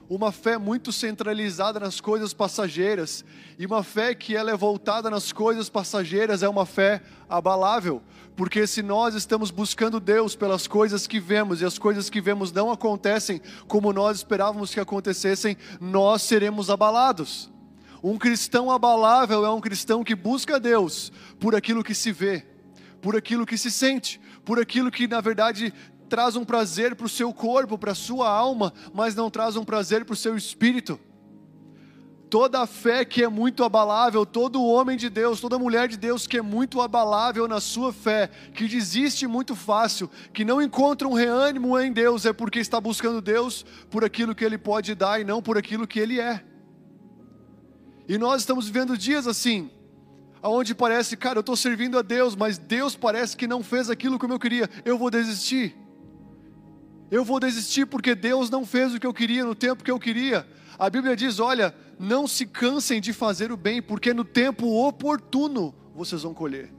[0.08, 3.24] uma fé muito centralizada nas coisas passageiras,
[3.58, 8.00] e uma fé que ela é voltada nas coisas passageiras é uma fé abalável,
[8.36, 12.52] porque se nós estamos buscando Deus pelas coisas que vemos e as coisas que vemos
[12.52, 17.50] não acontecem como nós esperávamos que acontecessem, nós seremos abalados.
[18.02, 22.46] Um cristão abalável é um cristão que busca Deus por aquilo que se vê,
[23.00, 25.72] por aquilo que se sente, por aquilo que na verdade
[26.08, 29.64] traz um prazer para o seu corpo, para a sua alma, mas não traz um
[29.64, 30.98] prazer para o seu espírito.
[32.28, 36.36] Toda fé que é muito abalável, todo homem de Deus, toda mulher de Deus que
[36.36, 41.78] é muito abalável na sua fé, que desiste muito fácil, que não encontra um reânimo
[41.78, 45.40] em Deus, é porque está buscando Deus por aquilo que Ele pode dar e não
[45.40, 46.42] por aquilo que Ele é.
[48.08, 49.70] E nós estamos vivendo dias assim,
[50.42, 54.18] aonde parece, cara, eu estou servindo a Deus, mas Deus parece que não fez aquilo
[54.18, 54.68] como eu queria.
[54.84, 55.85] Eu vou desistir.
[57.10, 59.98] Eu vou desistir porque Deus não fez o que eu queria no tempo que eu
[59.98, 60.46] queria.
[60.78, 65.74] A Bíblia diz: olha, não se cansem de fazer o bem, porque no tempo oportuno
[65.94, 66.72] vocês vão colher.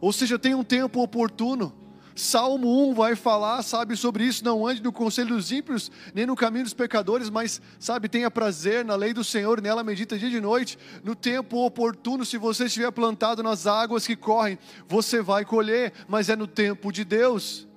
[0.00, 1.74] Ou seja, tem um tempo oportuno.
[2.14, 4.44] Salmo 1 vai falar, sabe, sobre isso.
[4.44, 8.84] Não ande no conselho dos ímpios, nem no caminho dos pecadores, mas, sabe, tenha prazer
[8.84, 10.78] na lei do Senhor, nela medita dia e noite.
[11.02, 16.28] No tempo oportuno, se você estiver plantado nas águas que correm, você vai colher, mas
[16.28, 17.69] é no tempo de Deus.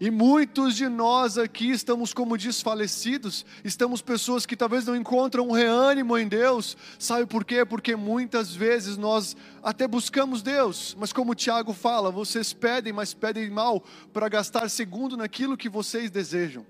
[0.00, 5.52] E muitos de nós aqui estamos como desfalecidos, estamos pessoas que talvez não encontram um
[5.52, 6.74] reânimo em Deus.
[6.98, 7.66] Sabe por quê?
[7.66, 13.50] Porque muitas vezes nós até buscamos Deus, mas como Tiago fala, vocês pedem, mas pedem
[13.50, 16.64] mal para gastar segundo naquilo que vocês desejam.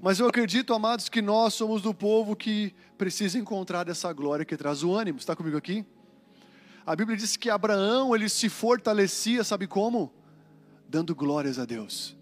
[0.00, 4.56] Mas eu acredito, amados, que nós somos do povo que precisa encontrar essa glória que
[4.56, 5.18] traz o ânimo.
[5.18, 5.84] Está comigo aqui?
[6.86, 10.16] A Bíblia diz que Abraão ele se fortalecia, sabe como?
[10.88, 12.16] Dando glórias a Deus.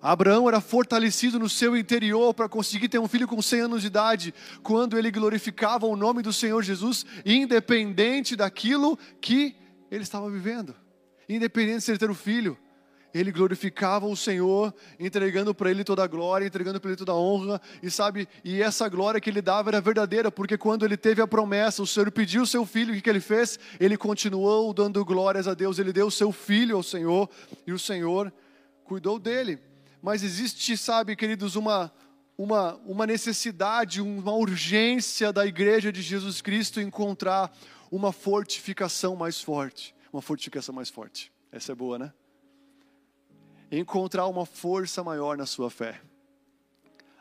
[0.00, 3.88] Abraão era fortalecido no seu interior para conseguir ter um filho com 100 anos de
[3.88, 9.56] idade, quando ele glorificava o nome do Senhor Jesus, independente daquilo que
[9.90, 10.74] ele estava vivendo,
[11.28, 12.56] independente de ele ter um filho
[13.18, 17.16] ele glorificava o Senhor, entregando para ele toda a glória, entregando para ele toda a
[17.16, 21.22] honra, e sabe, e essa glória que ele dava era verdadeira, porque quando ele teve
[21.22, 23.58] a promessa, o Senhor pediu o seu filho, o que, que ele fez?
[23.78, 27.28] Ele continuou dando glórias a Deus, ele deu o seu filho ao Senhor,
[27.66, 28.32] e o Senhor
[28.84, 29.58] cuidou dele.
[30.02, 31.92] Mas existe, sabe, queridos, uma,
[32.36, 37.52] uma, uma necessidade, uma urgência da igreja de Jesus Cristo encontrar
[37.90, 39.94] uma fortificação mais forte.
[40.12, 41.32] Uma fortificação mais forte.
[41.50, 42.12] Essa é boa, né?
[43.70, 46.00] Encontrar uma força maior na sua fé.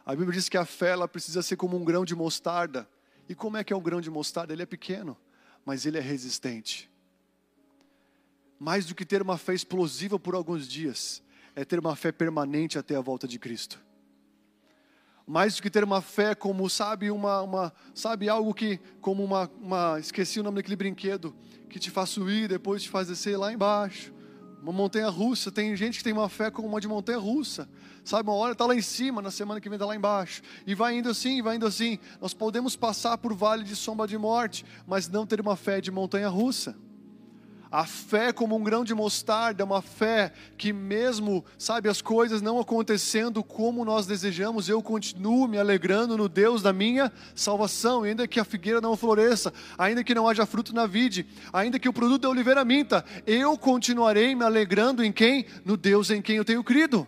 [0.05, 2.87] A Bíblia diz que a fé ela precisa ser como um grão de mostarda.
[3.27, 4.53] E como é que é um grão de mostarda?
[4.53, 5.17] Ele é pequeno,
[5.65, 6.91] mas ele é resistente.
[8.59, 11.23] Mais do que ter uma fé explosiva por alguns dias,
[11.55, 13.83] é ter uma fé permanente até a volta de Cristo.
[15.25, 19.49] Mais do que ter uma fé como, sabe, uma, uma sabe algo que, como uma,
[19.59, 21.35] uma, esqueci o nome daquele brinquedo,
[21.67, 24.13] que te faz subir depois te faz descer lá embaixo.
[24.61, 27.69] Uma montanha russa, tem gente que tem uma fé como uma de montanha russa.
[28.03, 30.41] Sabe, uma hora está lá em cima, na semana que vem está lá embaixo.
[30.65, 31.99] E vai indo assim, vai indo assim.
[32.19, 35.91] Nós podemos passar por vale de sombra de morte, mas não ter uma fé de
[35.91, 36.75] montanha russa.
[37.75, 42.41] A fé como um grão de mostarda, é uma fé que mesmo, sabe, as coisas
[42.41, 48.29] não acontecendo como nós desejamos, eu continuo me alegrando no Deus da minha salvação, ainda
[48.29, 51.91] que a figueira não floresça, ainda que não haja fruto na vide, ainda que o
[51.91, 55.45] produto da oliveira minta, eu continuarei me alegrando em quem?
[55.65, 57.05] No Deus em quem eu tenho crido.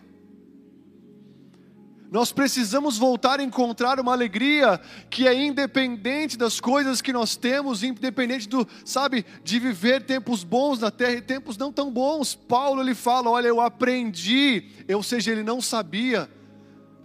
[2.10, 7.82] Nós precisamos voltar a encontrar uma alegria que é independente das coisas que nós temos,
[7.82, 12.34] independente do, sabe, de viver tempos bons na terra e tempos não tão bons.
[12.34, 16.30] Paulo ele fala: "Olha, eu aprendi", ou seja, ele não sabia.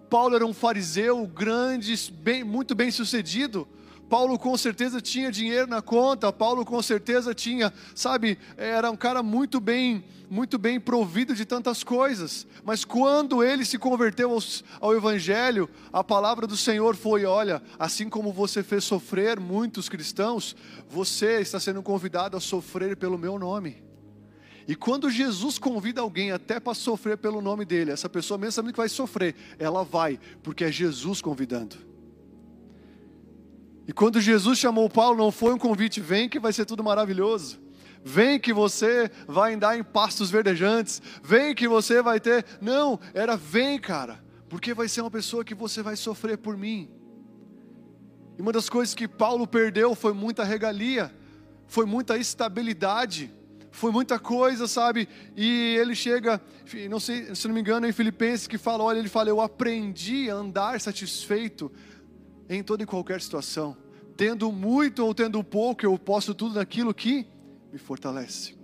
[0.09, 3.67] Paulo era um fariseu grande, bem, muito bem sucedido.
[4.13, 9.23] Paulo com certeza tinha dinheiro na conta, Paulo com certeza tinha, sabe, era um cara
[9.23, 12.45] muito bem, muito bem provido de tantas coisas.
[12.63, 14.37] Mas quando ele se converteu
[14.79, 20.55] ao, evangelho, a palavra do Senhor foi: olha, assim como você fez sofrer muitos cristãos,
[20.87, 23.81] você está sendo convidado a sofrer pelo meu nome.
[24.67, 28.73] E quando Jesus convida alguém até para sofrer pelo nome dele, essa pessoa mesmo sabendo
[28.73, 31.92] que vai sofrer, ela vai, porque é Jesus convidando.
[33.87, 37.61] E quando Jesus chamou Paulo, não foi um convite, vem que vai ser tudo maravilhoso.
[38.03, 41.01] Vem que você vai andar em pastos verdejantes.
[41.23, 42.45] Vem que você vai ter.
[42.61, 46.89] Não, era vem, cara, porque vai ser uma pessoa que você vai sofrer por mim.
[48.37, 51.13] E uma das coisas que Paulo perdeu foi muita regalia,
[51.67, 53.31] foi muita estabilidade,
[53.71, 55.07] foi muita coisa, sabe?
[55.35, 56.41] E ele chega,
[56.89, 60.29] não sei, se não me engano, em Filipenses que fala, olha, ele fala, eu aprendi
[60.29, 61.71] a andar satisfeito
[62.49, 63.77] em toda e qualquer situação.
[64.15, 67.27] Tendo muito ou tendo pouco, eu posso tudo naquilo que
[67.71, 68.55] me fortalece.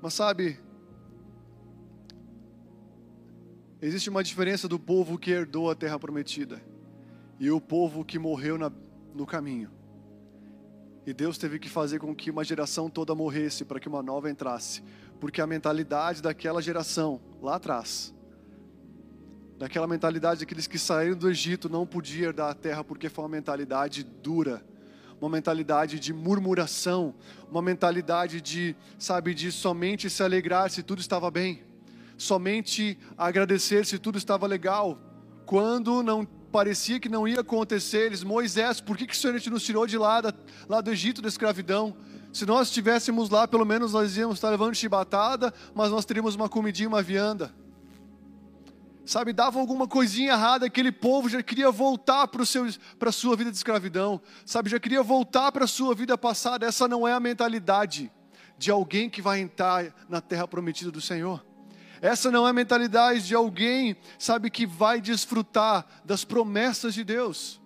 [0.00, 0.58] Mas sabe,
[3.80, 6.62] existe uma diferença do povo que herdou a terra prometida
[7.38, 8.70] e o povo que morreu na,
[9.14, 9.70] no caminho.
[11.04, 14.30] E Deus teve que fazer com que uma geração toda morresse para que uma nova
[14.30, 14.82] entrasse,
[15.18, 18.14] porque a mentalidade daquela geração lá atrás
[19.62, 23.30] daquela mentalidade daqueles que saíram do Egito não podia herdar a terra porque foi uma
[23.30, 24.60] mentalidade dura,
[25.20, 27.14] uma mentalidade de murmuração,
[27.48, 31.62] uma mentalidade de, sabe, de somente se alegrar se tudo estava bem,
[32.18, 34.98] somente agradecer se tudo estava legal,
[35.46, 39.48] quando não parecia que não ia acontecer, eles, Moisés, por que, que o Senhor te
[39.48, 40.34] nos tirou de lá, da,
[40.68, 41.96] lá do Egito da escravidão?
[42.32, 46.48] Se nós estivéssemos lá, pelo menos nós íamos estar levando chibatada, mas nós teríamos uma
[46.48, 47.61] comidinha, uma vianda
[49.04, 53.56] sabe, dava alguma coisinha errada, aquele povo já queria voltar para a sua vida de
[53.56, 56.66] escravidão, sabe, já queria voltar para a sua vida passada.
[56.66, 58.10] Essa não é a mentalidade
[58.58, 61.44] de alguém que vai entrar na terra prometida do Senhor.
[62.00, 67.61] Essa não é a mentalidade de alguém, sabe, que vai desfrutar das promessas de Deus.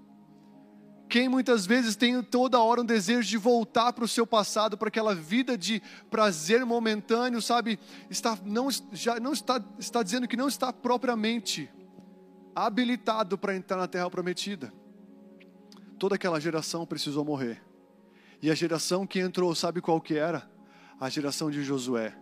[1.08, 4.88] Quem muitas vezes tem toda hora um desejo de voltar para o seu passado, para
[4.88, 7.78] aquela vida de prazer momentâneo, sabe?
[8.10, 11.70] Está, não, já não está, está dizendo que não está propriamente
[12.54, 14.72] habilitado para entrar na terra prometida.
[15.98, 17.62] Toda aquela geração precisou morrer.
[18.42, 20.50] E a geração que entrou, sabe qual que era?
[20.98, 22.16] A geração de Josué.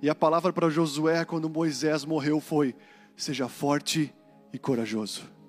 [0.00, 2.74] E a palavra para Josué quando Moisés morreu foi:
[3.16, 4.14] seja forte
[4.52, 5.41] e corajoso.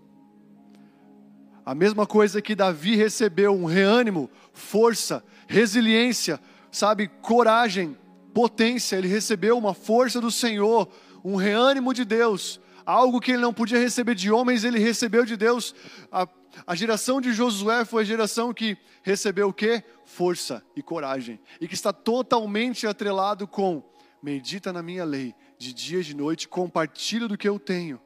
[1.65, 6.39] A mesma coisa que Davi recebeu um reânimo, força, resiliência,
[6.71, 7.97] sabe, coragem,
[8.34, 8.97] potência.
[8.97, 10.89] Ele recebeu uma força do Senhor,
[11.23, 15.38] um reânimo de Deus, algo que ele não podia receber de homens, ele recebeu de
[15.38, 15.73] Deus.
[16.12, 16.28] A,
[16.67, 19.84] a geração de Josué foi a geração que recebeu o quê?
[20.06, 23.81] Força e coragem, e que está totalmente atrelado com
[24.21, 28.02] medita na minha lei, de dia e de noite, compartilha do que eu tenho,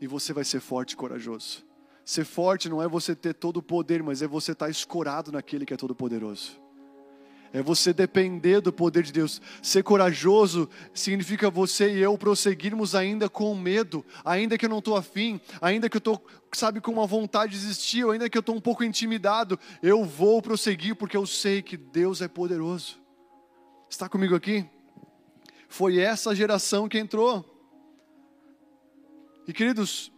[0.00, 1.64] e você vai ser forte e corajoso.
[2.04, 5.64] Ser forte não é você ter todo o poder, mas é você estar escorado naquele
[5.64, 6.62] que é todo poderoso.
[7.50, 9.40] É você depender do poder de Deus.
[9.62, 14.96] Ser corajoso significa você e eu prosseguirmos ainda com medo, ainda que eu não estou
[14.96, 18.40] afim, ainda que eu estou, sabe, com uma vontade de desistir, ou ainda que eu
[18.40, 22.98] estou um pouco intimidado, eu vou prosseguir porque eu sei que Deus é poderoso.
[23.88, 24.68] Está comigo aqui?
[25.68, 27.48] Foi essa geração que entrou.
[29.46, 30.10] E queridos,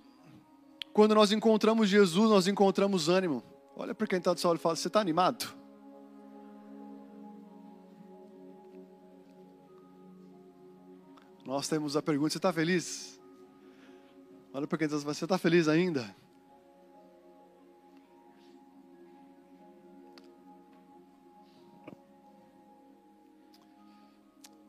[0.96, 3.42] quando nós encontramos Jesus, nós encontramos ânimo.
[3.76, 5.46] Olha para quem está do seu lado e fala: Você está animado?
[11.44, 13.20] nós temos a pergunta: você está feliz?
[14.54, 16.16] Olha para quem diz, você está feliz ainda?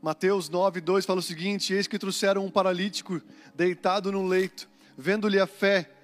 [0.01, 3.21] Mateus 9, 2 fala o seguinte: Eis que trouxeram um paralítico
[3.55, 4.69] deitado num leito.
[4.97, 5.97] Vendo-lhe a fé,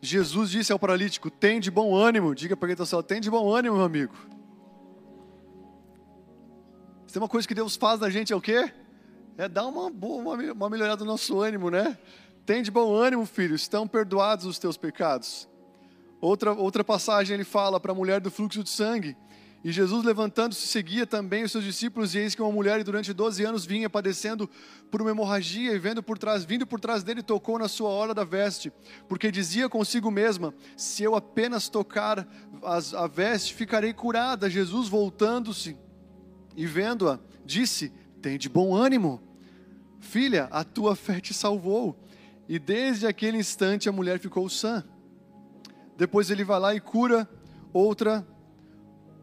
[0.00, 2.34] Jesus disse ao paralítico: Tem de bom ânimo.
[2.34, 4.14] Diga para quem está céu: Tem de bom ânimo, meu amigo.
[7.06, 8.72] Se tem uma coisa que Deus faz na gente é o quê?
[9.36, 11.96] É dar uma, boa, uma melhorada no nosso ânimo, né?
[12.44, 15.48] Tem de bom ânimo, filho, estão perdoados os teus pecados.
[16.20, 19.16] Outra, outra passagem ele fala para a mulher do fluxo de sangue:
[19.64, 23.44] e Jesus, levantando-se, seguia também os seus discípulos, e eis que uma mulher durante 12
[23.44, 24.48] anos vinha padecendo
[24.88, 28.14] por uma hemorragia, e vendo por trás, vindo por trás dele, tocou na sua hora
[28.14, 28.72] da veste,
[29.08, 32.26] porque dizia consigo mesma: Se eu apenas tocar
[32.62, 34.48] a veste, ficarei curada.
[34.48, 35.76] Jesus, voltando-se
[36.56, 37.92] e vendo-a, disse:
[38.22, 39.20] Tem de bom ânimo,
[39.98, 41.98] filha, a tua fé te salvou.
[42.48, 44.82] E desde aquele instante a mulher ficou sã.
[45.98, 47.28] Depois ele vai lá e cura
[47.72, 48.26] outra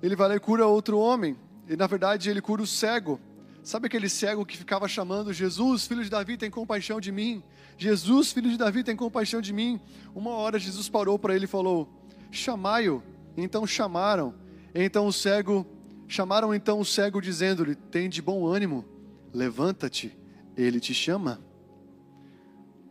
[0.05, 1.35] ele vai lá e cura outro homem.
[1.67, 3.19] E na verdade ele cura o cego.
[3.63, 7.43] Sabe aquele cego que ficava chamando Jesus, filho de Davi, tem compaixão de mim?
[7.77, 9.81] Jesus, filho de Davi, tem compaixão de mim.
[10.13, 11.89] Uma hora Jesus parou para ele e falou:
[12.29, 13.01] Chamai-o.
[13.35, 14.35] Então chamaram.
[14.73, 15.65] Então o cego,
[16.07, 18.85] chamaram então o cego dizendo-lhe: Tem de bom ânimo,
[19.33, 20.15] levanta-te,
[20.55, 21.41] ele te chama.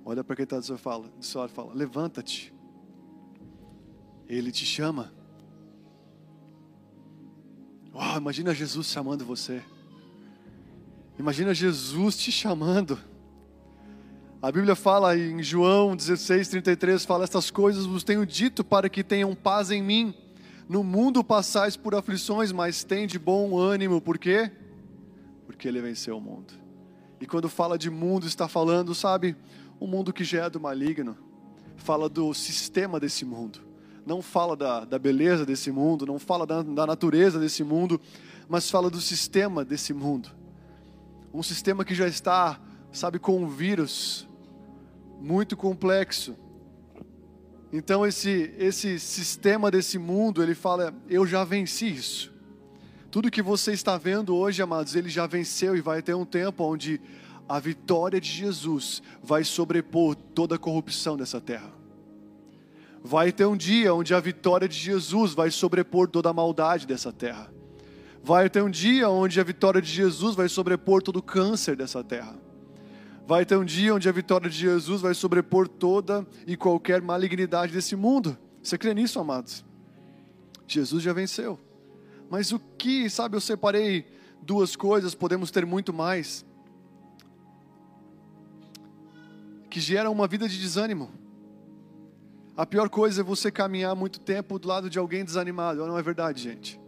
[0.04, 2.52] Olha para quem está do seu fala, do seu fala: Levanta-te,
[4.28, 5.12] ele te chama.
[7.96, 9.62] Oh, imagina Jesus chamando você.
[11.16, 12.98] Imagina Jesus te chamando.
[14.42, 19.04] A Bíblia fala em João 16, 33, fala: Estas coisas vos tenho dito para que
[19.04, 20.12] tenham paz em mim.
[20.68, 24.00] No mundo passais por aflições, mas tem de bom ânimo.
[24.00, 24.50] Por quê?
[25.46, 26.52] Porque ele venceu o mundo.
[27.20, 29.36] E quando fala de mundo, está falando, sabe,
[29.78, 31.16] o um mundo que já é do maligno.
[31.76, 33.73] Fala do sistema desse mundo
[34.06, 38.00] não fala da, da beleza desse mundo, não fala da, da natureza desse mundo,
[38.48, 40.30] mas fala do sistema desse mundo.
[41.32, 42.60] Um sistema que já está,
[42.92, 44.28] sabe, com um vírus
[45.20, 46.36] muito complexo.
[47.72, 52.32] Então esse esse sistema desse mundo, ele fala, eu já venci isso.
[53.10, 56.64] Tudo que você está vendo hoje, amados, ele já venceu e vai ter um tempo
[56.64, 57.00] onde
[57.48, 61.83] a vitória de Jesus vai sobrepor toda a corrupção dessa terra.
[63.06, 67.12] Vai ter um dia onde a vitória de Jesus vai sobrepor toda a maldade dessa
[67.12, 67.52] terra.
[68.22, 72.02] Vai ter um dia onde a vitória de Jesus vai sobrepor todo o câncer dessa
[72.02, 72.34] terra.
[73.26, 77.74] Vai ter um dia onde a vitória de Jesus vai sobrepor toda e qualquer malignidade
[77.74, 78.38] desse mundo.
[78.62, 79.62] Você crê nisso, amados?
[80.66, 81.60] Jesus já venceu.
[82.30, 84.06] Mas o que, sabe, eu separei
[84.40, 86.42] duas coisas, podemos ter muito mais,
[89.68, 91.23] que geram uma vida de desânimo.
[92.56, 95.84] A pior coisa é você caminhar muito tempo do lado de alguém desanimado.
[95.84, 96.80] Não é verdade, gente.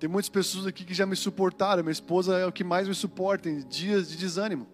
[0.00, 1.82] Tem muitas pessoas aqui que já me suportaram.
[1.82, 4.66] Minha esposa é o que mais me suporta em dias de desânimo.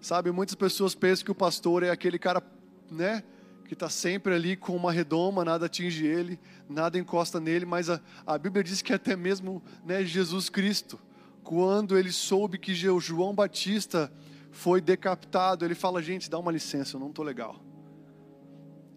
[0.00, 2.42] Sabe, muitas pessoas pensam que o pastor é aquele cara,
[2.90, 3.22] né,
[3.64, 7.64] que está sempre ali com uma redoma, nada atinge ele, nada encosta nele.
[7.64, 10.98] Mas a, a Bíblia diz que até mesmo né, Jesus Cristo,
[11.44, 14.12] quando ele soube que João Batista
[14.50, 17.71] foi decapitado, ele fala: gente, dá uma licença, eu não estou legal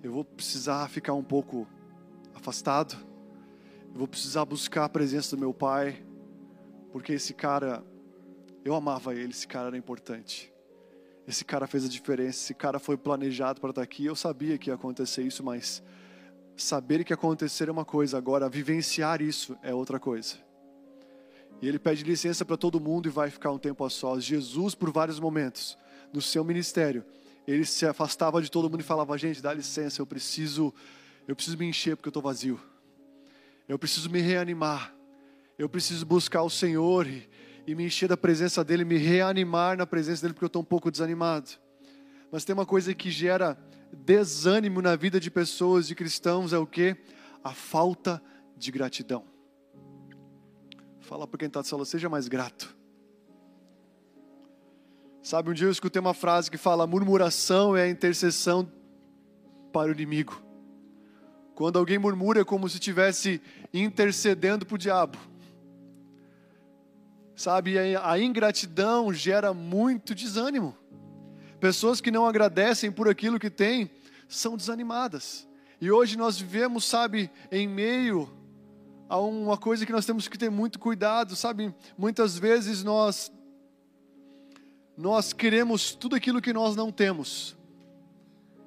[0.05, 1.67] eu vou precisar ficar um pouco
[2.35, 2.95] afastado,
[3.91, 6.05] eu vou precisar buscar a presença do meu pai,
[6.91, 7.83] porque esse cara,
[8.63, 10.53] eu amava ele, esse cara era importante.
[11.27, 14.05] Esse cara fez a diferença, esse cara foi planejado para estar aqui.
[14.05, 15.81] Eu sabia que ia acontecer isso, mas
[16.55, 20.35] saber que acontecer é uma coisa, agora vivenciar isso é outra coisa.
[21.63, 24.23] E ele pede licença para todo mundo e vai ficar um tempo a sós.
[24.23, 25.75] Jesus, por vários momentos,
[26.13, 27.03] no seu ministério,
[27.47, 30.73] ele se afastava de todo mundo e falava: gente, dá licença, eu preciso,
[31.27, 32.59] eu preciso me encher porque eu estou vazio.
[33.67, 34.93] Eu preciso me reanimar.
[35.57, 37.29] Eu preciso buscar o Senhor e,
[37.65, 40.65] e me encher da presença dele, me reanimar na presença dele porque eu estou um
[40.65, 41.49] pouco desanimado.
[42.31, 43.57] Mas tem uma coisa que gera
[43.93, 46.97] desânimo na vida de pessoas, de cristãos, é o que?
[47.43, 48.21] A falta
[48.57, 49.23] de gratidão.
[50.99, 52.75] Fala para quem está de sala, seja mais grato.
[55.25, 58.71] Sabe, um dia eu escutei uma frase que fala: murmuração é a intercessão
[59.73, 60.39] para o inimigo.
[61.55, 63.41] Quando alguém murmura é como se estivesse
[63.73, 65.17] intercedendo para o diabo.
[67.35, 70.77] Sabe, a ingratidão gera muito desânimo.
[71.59, 73.89] Pessoas que não agradecem por aquilo que têm
[74.29, 75.47] são desanimadas.
[75.81, 78.29] E hoje nós vivemos, sabe, em meio
[79.09, 81.73] a uma coisa que nós temos que ter muito cuidado, sabe?
[81.97, 83.31] Muitas vezes nós
[84.97, 87.55] nós queremos tudo aquilo que nós não temos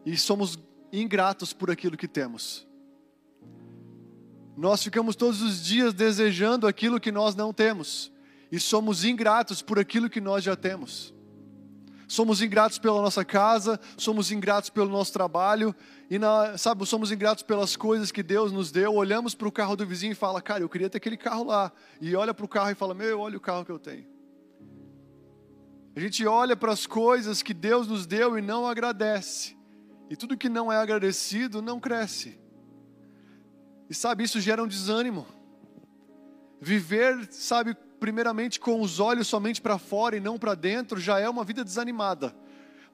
[0.05, 0.59] e somos
[0.93, 2.67] ingratos por aquilo que temos.
[4.57, 8.13] Nós ficamos todos os dias desejando aquilo que nós não temos
[8.51, 11.15] e somos ingratos por aquilo que nós já temos.
[12.09, 15.75] Somos ingratos pela nossa casa, somos ingratos pelo nosso trabalho
[16.11, 18.95] e na, sabe, somos ingratos pelas coisas que Deus nos deu.
[18.95, 21.71] Olhamos para o carro do vizinho e fala, cara, eu queria ter aquele carro lá.
[22.01, 24.18] E olha para o carro e fala, meu, olha o carro que eu tenho.
[25.99, 29.57] A gente olha para as coisas que Deus nos deu e não agradece.
[30.09, 32.39] E tudo que não é agradecido não cresce.
[33.91, 35.27] E sabe, isso gera um desânimo.
[36.61, 41.29] Viver, sabe, primeiramente com os olhos somente para fora e não para dentro já é
[41.29, 42.33] uma vida desanimada.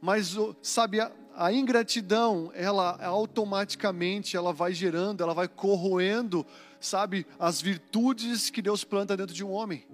[0.00, 6.46] Mas, sabe, a, a ingratidão, ela automaticamente ela vai gerando, ela vai corroendo,
[6.80, 9.86] sabe, as virtudes que Deus planta dentro de um homem.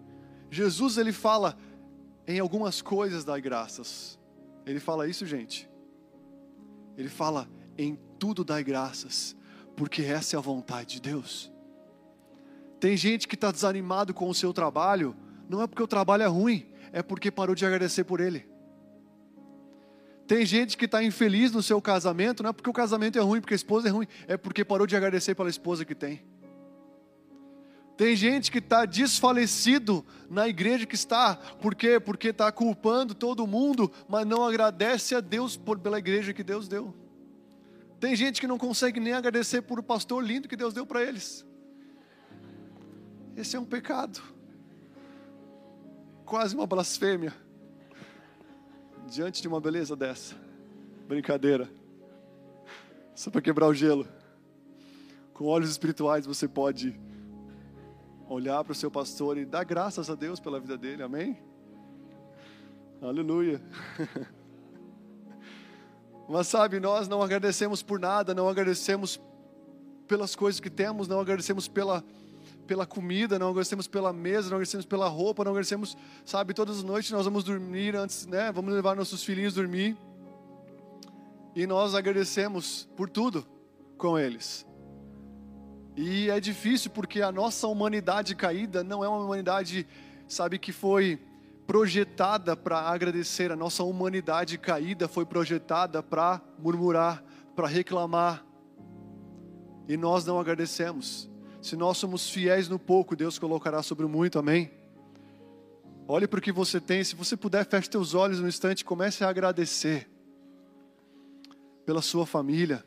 [0.48, 1.56] Jesus ele fala
[2.26, 4.18] em algumas coisas dai graças.
[4.66, 5.68] Ele fala isso, gente.
[6.96, 9.36] Ele fala: em tudo dai graças,
[9.76, 11.52] porque essa é a vontade de Deus.
[12.78, 15.14] Tem gente que está desanimado com o seu trabalho,
[15.48, 18.48] não é porque o trabalho é ruim, é porque parou de agradecer por ele.
[20.26, 23.40] Tem gente que está infeliz no seu casamento, não é porque o casamento é ruim,
[23.40, 26.22] porque a esposa é ruim, é porque parou de agradecer pela esposa que tem.
[28.00, 32.00] Tem gente que está desfalecido na igreja que está, por quê?
[32.00, 36.66] Porque está culpando todo mundo, mas não agradece a Deus por, pela igreja que Deus
[36.66, 36.94] deu.
[38.00, 41.02] Tem gente que não consegue nem agradecer por o pastor lindo que Deus deu para
[41.02, 41.44] eles.
[43.36, 44.22] Esse é um pecado,
[46.24, 47.34] quase uma blasfêmia,
[49.10, 50.34] diante de uma beleza dessa.
[51.06, 51.70] Brincadeira,
[53.14, 54.08] só para quebrar o gelo.
[55.34, 56.98] Com olhos espirituais você pode
[58.30, 61.36] olhar para o seu pastor e dar graças a Deus pela vida dele, amém?
[63.02, 63.60] Aleluia.
[66.28, 69.20] Mas sabe, nós não agradecemos por nada, não agradecemos
[70.06, 72.04] pelas coisas que temos, não agradecemos pela,
[72.68, 76.84] pela comida, não agradecemos pela mesa, não agradecemos pela roupa, não agradecemos, sabe, todas as
[76.84, 78.52] noites nós vamos dormir antes, né?
[78.52, 79.96] Vamos levar nossos filhinhos dormir.
[81.56, 83.44] E nós agradecemos por tudo
[83.98, 84.64] com eles.
[86.02, 89.86] E é difícil porque a nossa humanidade caída não é uma humanidade,
[90.26, 91.20] sabe, que foi
[91.66, 93.52] projetada para agradecer.
[93.52, 97.22] A nossa humanidade caída foi projetada para murmurar,
[97.54, 98.42] para reclamar.
[99.86, 101.28] E nós não agradecemos.
[101.60, 104.70] Se nós somos fiéis no pouco, Deus colocará sobre o muito, amém?
[106.08, 108.84] Olhe para o que você tem, se você puder, feche seus olhos um instante e
[108.86, 110.08] comece a agradecer
[111.84, 112.82] pela sua família,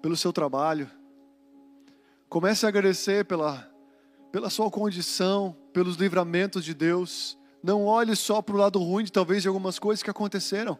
[0.00, 0.88] pelo seu trabalho,
[2.28, 3.66] Comece a agradecer pela,
[4.30, 7.38] pela sua condição, pelos livramentos de Deus.
[7.62, 10.78] Não olhe só para o lado ruim de talvez de algumas coisas que aconteceram.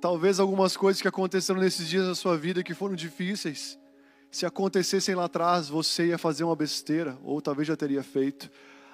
[0.00, 3.78] Talvez algumas coisas que aconteceram nesses dias da sua vida que foram difíceis.
[4.30, 8.50] Se acontecessem lá atrás, você ia fazer uma besteira, ou talvez já teria feito.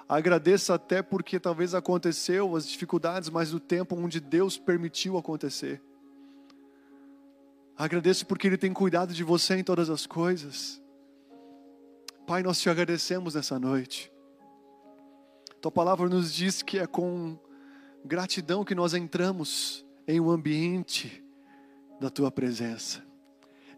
[0.07, 5.81] Agradeça até porque talvez aconteceu as dificuldades, mas no tempo onde Deus permitiu acontecer.
[7.81, 10.79] Agradeço porque Ele tem cuidado de você em todas as coisas.
[12.27, 14.11] Pai, nós te agradecemos nessa noite.
[15.59, 17.39] Tua palavra nos diz que é com
[18.05, 21.25] gratidão que nós entramos em um ambiente
[21.99, 23.03] da tua presença.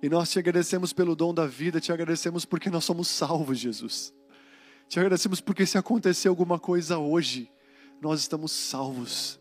[0.01, 4.13] E nós te agradecemos pelo dom da vida, te agradecemos porque nós somos salvos, Jesus.
[4.89, 7.49] Te agradecemos porque se acontecer alguma coisa hoje,
[8.01, 9.39] nós estamos salvos.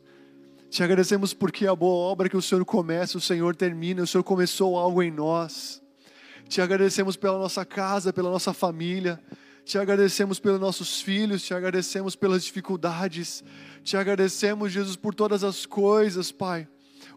[0.72, 4.24] Te agradecemos porque a boa obra que o Senhor começa, o Senhor termina, o Senhor
[4.24, 5.82] começou algo em nós.
[6.48, 9.20] Te agradecemos pela nossa casa, pela nossa família.
[9.66, 13.44] Te agradecemos pelos nossos filhos, te agradecemos pelas dificuldades.
[13.84, 16.66] Te agradecemos, Jesus, por todas as coisas, Pai.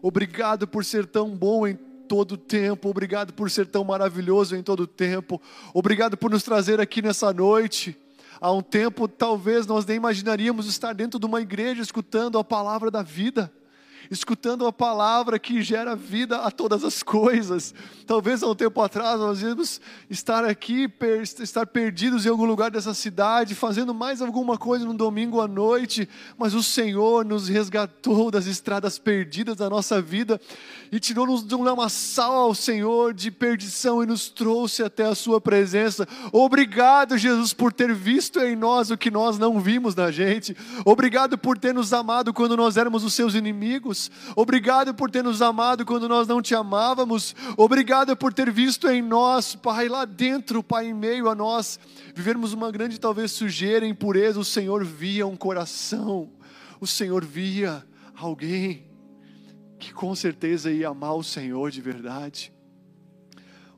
[0.02, 2.90] Obrigado por ser tão bom em todo tempo.
[2.90, 5.40] Obrigado por ser tão maravilhoso em todo tempo.
[5.72, 7.96] Obrigado por nos trazer aqui nessa noite.
[8.40, 12.90] Há um tempo, talvez nós nem imaginaríamos estar dentro de uma igreja escutando a palavra
[12.90, 13.52] da vida
[14.10, 17.74] escutando a palavra que gera vida a todas as coisas.
[18.06, 22.70] Talvez há um tempo atrás nós íamos estar aqui, per, estar perdidos em algum lugar
[22.70, 28.30] dessa cidade, fazendo mais alguma coisa no domingo à noite, mas o Senhor nos resgatou
[28.30, 30.40] das estradas perdidas da nossa vida
[30.92, 35.40] e tirou-nos de um lamaçal ao Senhor de perdição e nos trouxe até a Sua
[35.40, 36.06] presença.
[36.32, 40.56] Obrigado, Jesus, por ter visto em nós o que nós não vimos na gente.
[40.84, 43.95] Obrigado por ter nos amado quando nós éramos os seus inimigos.
[44.34, 47.34] Obrigado por ter nos amado quando nós não te amávamos.
[47.56, 51.78] Obrigado por ter visto em nós, Pai, lá dentro, Pai, em meio a nós,
[52.14, 54.38] vivermos uma grande, talvez, sujeira, impureza.
[54.38, 56.30] O Senhor via um coração,
[56.80, 57.84] o Senhor via
[58.14, 58.86] alguém
[59.78, 62.52] que com certeza ia amar o Senhor de verdade.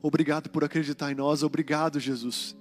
[0.01, 2.55] Obrigado por acreditar em nós, obrigado, Jesus.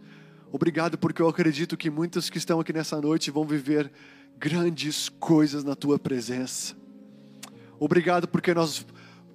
[0.50, 3.92] Obrigado porque eu acredito que muitos que estão aqui nessa noite vão viver
[4.38, 6.77] grandes coisas na tua presença.
[7.78, 8.84] Obrigado porque nós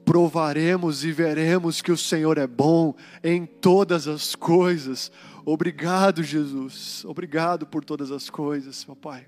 [0.04, 5.12] provaremos e veremos que o Senhor é bom em todas as coisas.
[5.46, 7.04] Obrigado, Jesus.
[7.06, 9.28] Obrigado por todas as coisas, papai.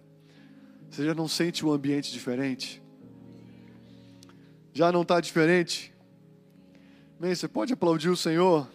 [0.89, 2.81] Você já não sente um ambiente diferente?
[4.73, 5.93] Já não está diferente?
[7.19, 8.67] Bem, você pode aplaudir o Senhor?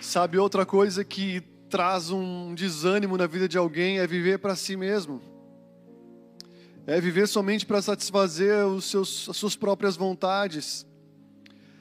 [0.00, 1.42] Sabe, outra coisa que
[1.72, 5.22] traz um desânimo na vida de alguém é viver para si mesmo.
[6.86, 10.86] É viver somente para satisfazer os seus, as suas próprias vontades.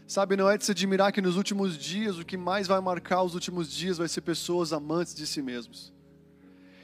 [0.07, 3.21] Sabe, não é de se admirar que nos últimos dias, o que mais vai marcar
[3.21, 5.93] os últimos dias vai ser pessoas amantes de si mesmos.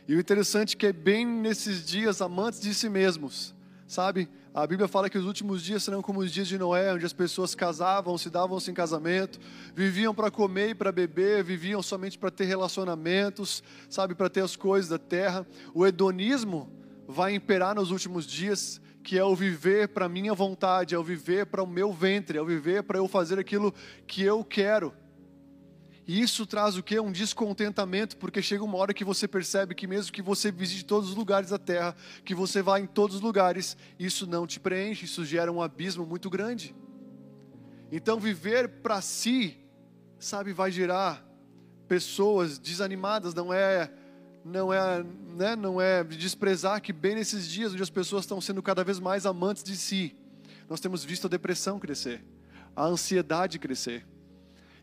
[0.06, 3.56] E o interessante é que é bem nesses dias amantes de si mesmos,
[3.88, 4.28] sabe?
[4.58, 7.14] A Bíblia fala que os últimos dias serão como os dias de Noé, onde as
[7.14, 9.40] pessoas casavam, se davam-se casamento,
[9.76, 14.56] viviam para comer e para beber, viviam somente para ter relacionamentos, sabe, para ter as
[14.56, 15.46] coisas da terra.
[15.76, 16.72] O hedonismo
[17.08, 21.46] vai imperar nos últimos dias, que é o viver para minha vontade, é o viver
[21.46, 23.72] para o meu ventre, é o viver para eu fazer aquilo
[24.08, 24.92] que eu quero.
[26.08, 26.98] E isso traz o que?
[27.02, 31.10] Um descontentamento, porque chega uma hora que você percebe que mesmo que você visite todos
[31.10, 31.94] os lugares da terra,
[32.24, 36.06] que você vá em todos os lugares, isso não te preenche, isso gera um abismo
[36.06, 36.74] muito grande.
[37.92, 39.58] Então viver para si,
[40.18, 41.26] sabe, vai gerar
[41.90, 43.92] pessoas desanimadas, não é
[44.46, 48.64] não é, né, não é desprezar que bem nesses dias onde as pessoas estão sendo
[48.64, 50.16] cada vez mais amantes de si,
[50.70, 52.24] nós temos visto a depressão crescer,
[52.74, 54.06] a ansiedade crescer.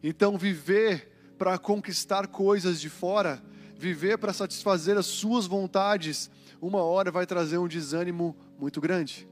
[0.02, 3.42] Então viver para conquistar coisas de fora,
[3.76, 6.30] viver para satisfazer as suas vontades,
[6.60, 9.28] uma hora vai trazer um desânimo muito grande.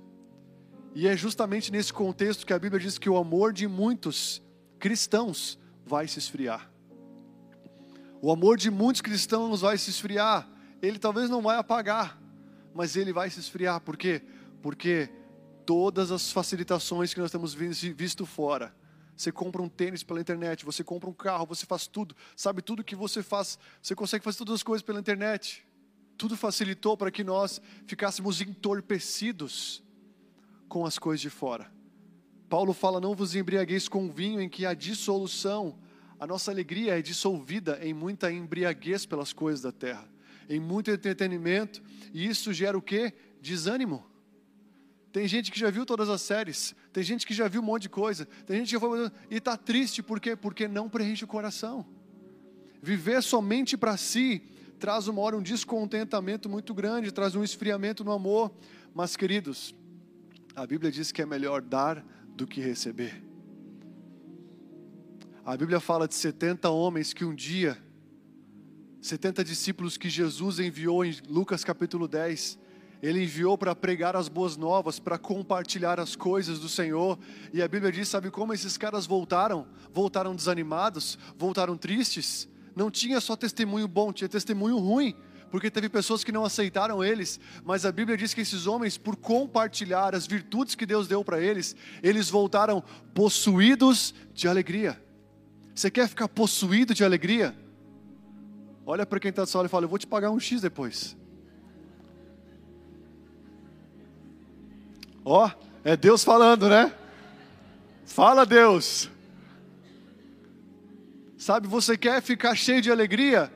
[0.94, 4.42] E é justamente nesse contexto que a Bíblia diz que o amor de muitos
[4.78, 6.70] cristãos vai se esfriar.
[8.20, 10.48] O amor de muitos cristãos vai se esfriar.
[10.82, 12.20] Ele talvez não vai apagar,
[12.74, 13.80] mas ele vai se esfriar.
[13.80, 14.22] Por quê?
[14.61, 15.09] Porque
[15.64, 18.74] todas as facilitações que nós temos visto fora,
[19.16, 22.82] você compra um tênis pela internet, você compra um carro, você faz tudo, sabe tudo
[22.82, 25.64] que você faz, você consegue fazer todas as coisas pela internet.
[26.16, 29.82] Tudo facilitou para que nós ficássemos entorpecidos
[30.68, 31.70] com as coisas de fora.
[32.48, 35.78] Paulo fala: Não vos embriagueis com vinho em que há dissolução.
[36.20, 40.08] A nossa alegria é dissolvida em muita embriaguez pelas coisas da terra,
[40.48, 41.82] em muito entretenimento,
[42.14, 43.12] e isso gera o que?
[43.40, 44.11] Desânimo.
[45.12, 47.82] Tem gente que já viu todas as séries, tem gente que já viu um monte
[47.82, 50.34] de coisa, tem gente que já foi e está triste por quê?
[50.34, 51.86] Porque não preenche o coração.
[52.80, 54.42] Viver somente para si
[54.78, 58.50] traz uma hora um descontentamento muito grande, traz um esfriamento no amor.
[58.94, 59.74] Mas queridos,
[60.56, 62.04] a Bíblia diz que é melhor dar
[62.34, 63.22] do que receber.
[65.44, 67.76] A Bíblia fala de 70 homens que um dia,
[69.00, 72.58] 70 discípulos que Jesus enviou em Lucas capítulo 10,
[73.03, 77.18] ele enviou para pregar as boas novas, para compartilhar as coisas do Senhor.
[77.53, 79.66] E a Bíblia diz: sabe como esses caras voltaram?
[79.92, 82.48] Voltaram desanimados, voltaram tristes.
[82.76, 85.16] Não tinha só testemunho bom, tinha testemunho ruim,
[85.50, 87.40] porque teve pessoas que não aceitaram eles.
[87.64, 91.40] Mas a Bíblia diz que esses homens, por compartilhar as virtudes que Deus deu para
[91.40, 91.74] eles,
[92.05, 95.03] eles voltaram possuídos de alegria.
[95.74, 97.57] Você quer ficar possuído de alegria?
[98.86, 101.16] Olha para quem está só e fala: Eu vou te pagar um X depois.
[105.25, 105.51] Ó, oh,
[105.85, 106.93] é Deus falando, né?
[108.05, 109.11] Fala Deus.
[111.37, 113.53] Sabe, você quer ficar cheio de alegria?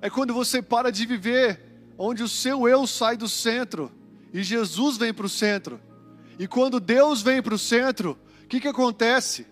[0.00, 1.60] É quando você para de viver
[1.96, 3.90] onde o seu eu sai do centro
[4.32, 5.80] e Jesus vem para o centro.
[6.38, 9.46] E quando Deus vem para o centro, o que, que acontece?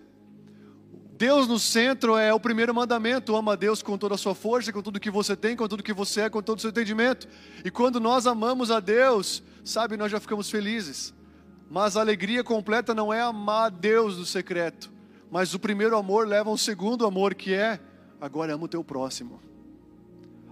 [1.21, 4.73] Deus no centro é o primeiro mandamento: ama a Deus com toda a sua força,
[4.73, 7.27] com tudo que você tem, com tudo que você é, com todo o seu entendimento.
[7.63, 11.13] E quando nós amamos a Deus, sabe, nós já ficamos felizes.
[11.71, 14.91] Mas a alegria completa não é amar a Deus no secreto,
[15.31, 17.79] mas o primeiro amor leva a um segundo amor que é
[18.19, 19.41] agora ama o teu próximo.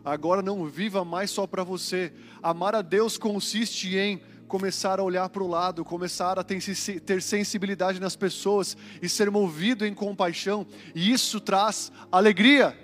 [0.04, 2.14] Agora não viva mais só para você.
[2.42, 8.00] Amar a Deus consiste em começar a olhar para o lado, começar a ter sensibilidade
[8.00, 10.66] nas pessoas e ser movido em compaixão,
[10.96, 12.80] e isso traz alegria.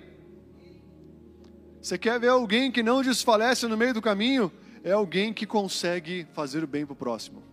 [1.80, 4.52] Você quer ver alguém que não desfalece no meio do caminho?
[4.84, 7.45] É alguém que consegue fazer o bem para o próximo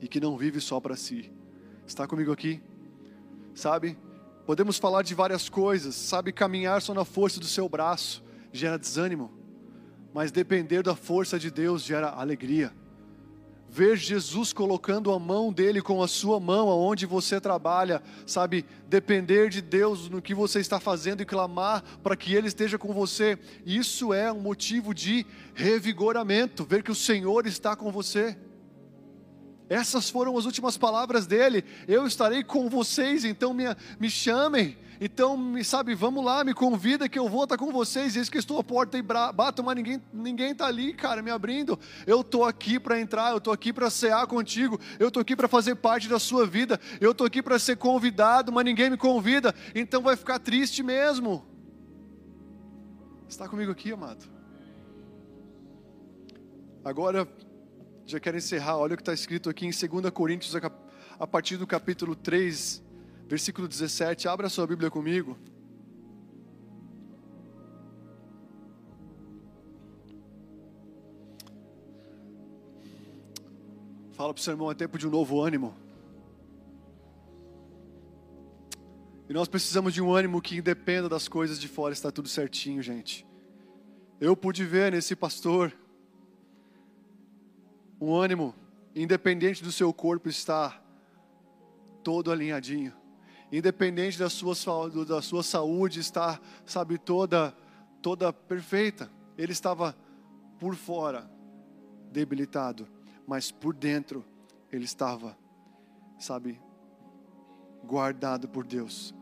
[0.00, 1.32] e que não vive só para si.
[1.86, 2.60] Está comigo aqui?
[3.54, 3.96] Sabe?
[4.46, 6.32] Podemos falar de várias coisas, sabe?
[6.32, 8.22] Caminhar só na força do seu braço
[8.52, 9.32] gera desânimo,
[10.12, 12.72] mas depender da força de Deus gera alegria.
[13.68, 18.64] Ver Jesus colocando a mão dele com a sua mão aonde você trabalha, sabe?
[18.86, 22.92] Depender de Deus no que você está fazendo e clamar para que Ele esteja com
[22.92, 23.36] você,
[23.66, 26.64] isso é um motivo de revigoramento.
[26.64, 28.38] Ver que o Senhor está com você.
[29.68, 31.64] Essas foram as últimas palavras dele.
[31.88, 33.64] Eu estarei com vocês, então me,
[33.98, 34.76] me chamem.
[35.00, 38.16] Então, me sabe, vamos lá, me convida que eu vou estar com vocês.
[38.16, 41.78] Eis que estou à porta e bato, mas ninguém ninguém está ali, cara, me abrindo.
[42.06, 45.48] Eu estou aqui para entrar, eu estou aqui para cear contigo, eu estou aqui para
[45.48, 49.54] fazer parte da sua vida, eu estou aqui para ser convidado, mas ninguém me convida.
[49.74, 51.44] Então vai ficar triste mesmo.
[53.28, 54.24] Está comigo aqui, amado?
[56.84, 57.26] Agora
[58.06, 60.54] já quero encerrar, olha o que está escrito aqui em 2 Coríntios,
[61.18, 62.82] a partir do capítulo 3,
[63.26, 64.28] versículo 17.
[64.28, 65.38] Abra sua Bíblia comigo.
[74.12, 75.74] Fala para o seu irmão, é tempo de um novo ânimo.
[79.28, 82.82] E nós precisamos de um ânimo que independa das coisas de fora, está tudo certinho,
[82.82, 83.26] gente.
[84.20, 85.72] Eu pude ver nesse pastor
[88.00, 88.54] um ânimo,
[88.94, 90.82] independente do seu corpo estar
[92.02, 92.92] todo alinhadinho,
[93.50, 94.54] independente da sua,
[95.06, 97.56] da sua saúde estar, sabe, toda,
[98.02, 99.10] toda perfeita.
[99.36, 99.96] Ele estava
[100.58, 101.30] por fora
[102.12, 102.86] debilitado,
[103.26, 104.24] mas por dentro
[104.70, 105.36] ele estava,
[106.18, 106.60] sabe,
[107.84, 109.14] guardado por Deus.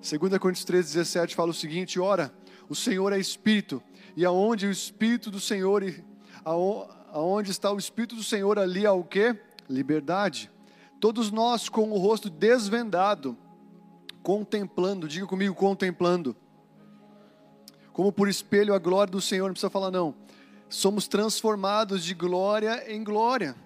[0.00, 2.32] 2 Coríntios 3,17 fala o seguinte: Ora,
[2.68, 3.82] o Senhor é Espírito,
[4.16, 5.82] e aonde o Espírito do Senhor,
[7.50, 9.36] está o Espírito do Senhor, ali há o que?
[9.68, 10.50] Liberdade.
[11.00, 13.36] Todos nós com o rosto desvendado,
[14.22, 16.36] contemplando, diga comigo, contemplando,
[17.92, 20.14] como por espelho a glória do Senhor, não precisa falar não,
[20.68, 23.56] somos transformados de glória em glória,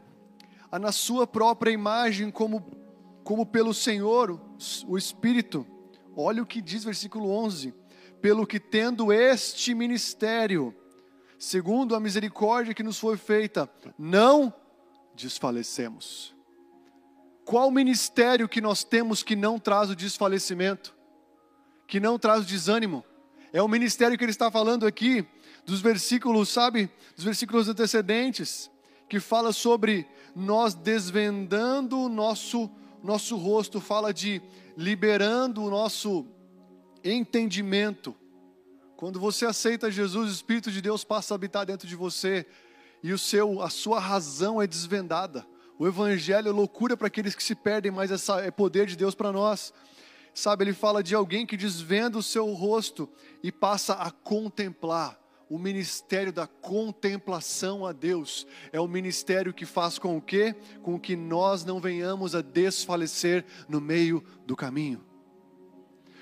[0.71, 2.65] a na sua própria imagem, como,
[3.23, 4.41] como pelo Senhor,
[4.87, 5.67] o Espírito.
[6.17, 7.75] Olha o que diz versículo 11:
[8.21, 10.75] pelo que tendo este ministério,
[11.45, 14.53] segundo a misericórdia que nos foi feita, não
[15.15, 16.35] desfalecemos.
[17.45, 20.95] Qual ministério que nós temos que não traz o desfalecimento,
[21.87, 23.05] que não traz o desânimo?
[23.53, 25.27] É o ministério que ele está falando aqui,
[25.67, 28.71] dos versículos, sabe, dos versículos antecedentes,
[29.07, 32.71] que fala sobre nós desvendando o nosso,
[33.03, 34.41] nosso rosto, fala de
[34.77, 36.27] liberando o nosso
[37.05, 38.17] entendimento
[38.97, 42.47] quando você aceita Jesus, o Espírito de Deus passa a habitar dentro de você
[43.03, 45.47] e o seu, a sua razão é desvendada.
[45.79, 49.15] O Evangelho é loucura para aqueles que se perdem, mas essa é poder de Deus
[49.15, 49.75] para nós.
[50.33, 53.09] Sabe, ele fala de alguém que desvenda o seu rosto
[53.43, 55.21] e passa a contemplar.
[55.51, 60.55] O ministério da contemplação a Deus é o ministério que faz com o quê?
[60.83, 65.05] Com que nós não venhamos a desfalecer no meio do caminho.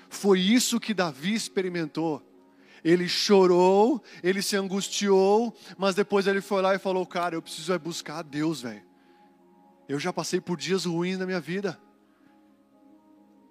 [0.09, 2.21] Foi isso que Davi experimentou.
[2.83, 7.71] Ele chorou, ele se angustiou, mas depois ele foi lá e falou: Cara, eu preciso
[7.71, 8.83] é buscar a Deus, velho.
[9.87, 11.79] Eu já passei por dias ruins na minha vida.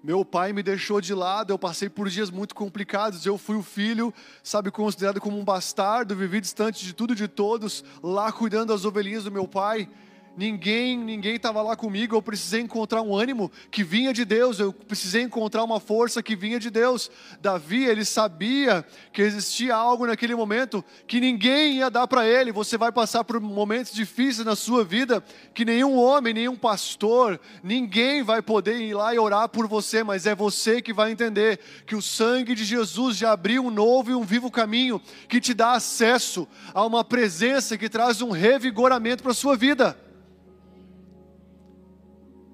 [0.03, 3.25] Meu pai me deixou de lado, eu passei por dias muito complicados.
[3.25, 4.13] Eu fui o filho,
[4.43, 8.85] sabe, considerado como um bastardo, vivi distante de tudo e de todos, lá cuidando das
[8.85, 9.89] ovelhinhas do meu pai.
[10.35, 12.17] Ninguém, ninguém estava lá comigo.
[12.17, 14.59] Eu precisei encontrar um ânimo que vinha de Deus.
[14.59, 17.11] Eu precisei encontrar uma força que vinha de Deus.
[17.41, 22.51] Davi, ele sabia que existia algo naquele momento que ninguém ia dar para ele.
[22.51, 25.23] Você vai passar por momentos difíceis na sua vida
[25.53, 30.27] que nenhum homem, nenhum pastor, ninguém vai poder ir lá e orar por você, mas
[30.27, 34.15] é você que vai entender que o sangue de Jesus já abriu um novo e
[34.15, 39.33] um vivo caminho que te dá acesso a uma presença que traz um revigoramento para
[39.33, 39.95] a sua vida.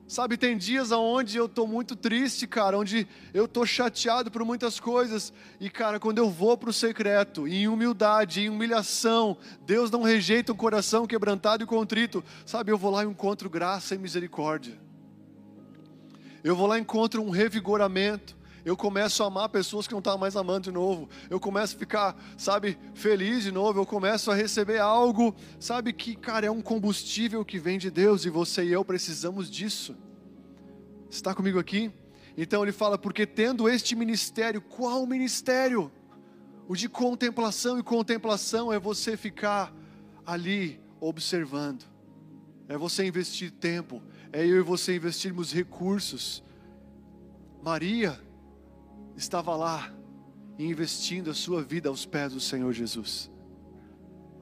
[0.09, 4.81] Sabe, tem dias onde eu estou muito triste, cara, onde eu estou chateado por muitas
[4.81, 5.35] coisas.
[5.61, 9.37] E, cara, quando eu vou para o secreto, em humildade, em humilhação,
[9.67, 12.25] Deus não rejeita um coração quebrantado e contrito.
[12.47, 14.81] Sabe, eu vou lá e encontro graça e misericórdia.
[16.43, 18.35] Eu vou lá e encontro um revigoramento.
[18.69, 21.09] Eu começo a amar pessoas que não estavam mais amando de novo.
[21.31, 23.81] Eu começo a ficar, sabe, feliz de novo.
[23.81, 28.27] Eu começo a receber algo, sabe, que, cara, é um combustível que vem de Deus
[28.27, 29.97] e você e eu precisamos disso.
[31.09, 31.91] Está comigo aqui?
[32.37, 35.91] Então ele fala, porque tendo este ministério, qual ministério?
[36.69, 39.75] O de contemplação e contemplação é você ficar
[40.27, 41.87] ali observando.
[42.69, 46.45] É você investir tempo, é eu e você investirmos recursos.
[47.63, 48.28] Maria
[49.19, 49.93] estava lá
[50.59, 53.31] investindo a sua vida aos pés do Senhor Jesus.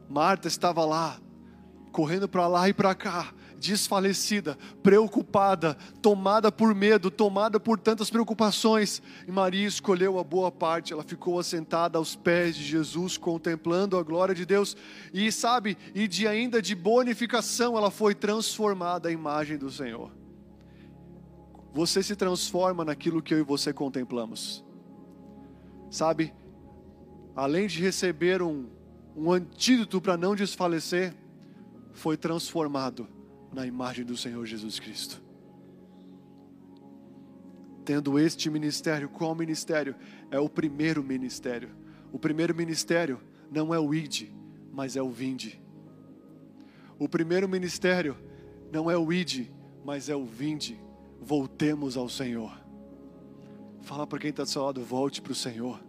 [0.09, 1.19] Marta estava lá,
[1.91, 9.03] correndo para lá e para cá, desfalecida, preocupada, tomada por medo, tomada por tantas preocupações.
[9.27, 14.03] E Maria escolheu a boa parte, ela ficou assentada aos pés de Jesus, contemplando a
[14.03, 14.77] glória de Deus.
[15.13, 20.13] E sabe, e de ainda de bonificação, ela foi transformada à imagem do Senhor.
[21.75, 24.66] Você se transforma naquilo que eu e você contemplamos.
[25.97, 26.35] Sabe,
[27.35, 28.67] além de receber um,
[29.17, 31.15] um antídoto para não desfalecer,
[31.95, 33.09] foi transformado
[33.51, 35.23] na imagem do Senhor Jesus Cristo.
[37.83, 39.97] Tendo este ministério, qual ministério?
[40.31, 41.71] É o primeiro ministério.
[42.13, 43.19] O primeiro ministério
[43.51, 44.29] não é o id,
[44.71, 45.59] mas é o vinde.
[46.99, 48.19] O primeiro ministério
[48.71, 49.49] não é o id,
[49.83, 50.79] mas é o vinde.
[51.23, 52.53] Voltemos ao Senhor.
[53.81, 55.86] Fala para quem está do seu lado, volte para o Senhor.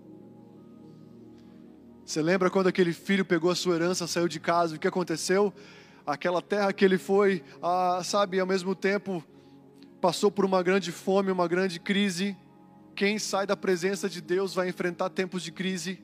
[2.08, 5.54] Você lembra quando aquele filho pegou a sua herança, saiu de casa, o que aconteceu?
[6.08, 9.22] aquela terra que ele foi, ah, sabe, ao mesmo tempo
[10.00, 12.38] passou por uma grande fome, uma grande crise.
[12.96, 16.02] Quem sai da presença de Deus vai enfrentar tempos de crise.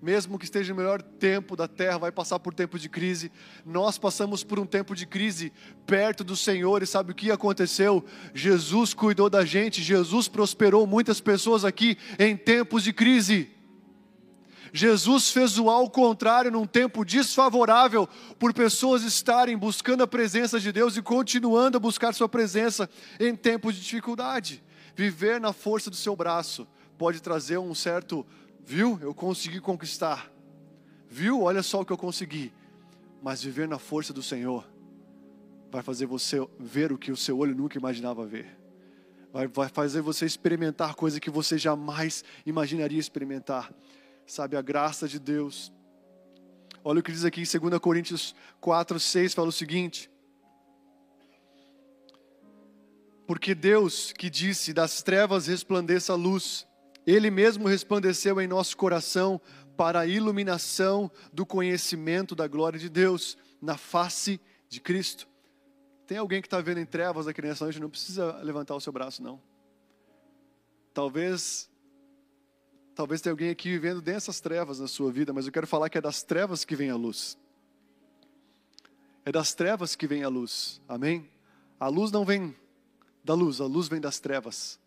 [0.00, 3.32] Mesmo que esteja no melhor tempo da terra, vai passar por tempos de crise.
[3.66, 5.52] Nós passamos por um tempo de crise
[5.84, 8.04] perto do Senhor, e sabe o que aconteceu?
[8.32, 13.59] Jesus cuidou da gente, Jesus prosperou muitas pessoas aqui em tempos de crise.
[14.72, 18.08] Jesus fez o ao contrário num tempo desfavorável,
[18.38, 23.34] por pessoas estarem buscando a presença de Deus e continuando a buscar Sua presença em
[23.34, 24.62] tempos de dificuldade.
[24.94, 26.66] Viver na força do seu braço
[26.98, 28.26] pode trazer um certo,
[28.64, 30.30] viu, eu consegui conquistar,
[31.08, 32.52] viu, olha só o que eu consegui,
[33.22, 34.66] mas viver na força do Senhor
[35.70, 38.58] vai fazer você ver o que o seu olho nunca imaginava ver.
[39.32, 43.72] Vai, fazer você experimentar coisa que você jamais imaginaria experimentar
[44.30, 45.72] sabe, a graça de Deus.
[46.82, 50.10] Olha o que diz aqui em 2 Coríntios 4, 6, fala o seguinte:
[53.26, 56.66] Porque Deus que disse: Das trevas resplandeça a luz,
[57.06, 59.40] Ele mesmo resplandeceu em nosso coração
[59.76, 65.28] para a iluminação do conhecimento da glória de Deus na face de Cristo.
[66.06, 67.80] Tem alguém que está vendo em trevas aqui nessa noite?
[67.80, 69.40] Não precisa levantar o seu braço, não.
[70.92, 71.69] Talvez
[73.00, 75.96] Talvez tenha alguém aqui vivendo dessas trevas na sua vida, mas eu quero falar que
[75.96, 77.38] é das trevas que vem a luz.
[79.24, 80.82] É das trevas que vem a luz.
[80.86, 81.26] Amém?
[81.80, 82.54] A luz não vem
[83.24, 84.78] da luz, a luz vem das trevas.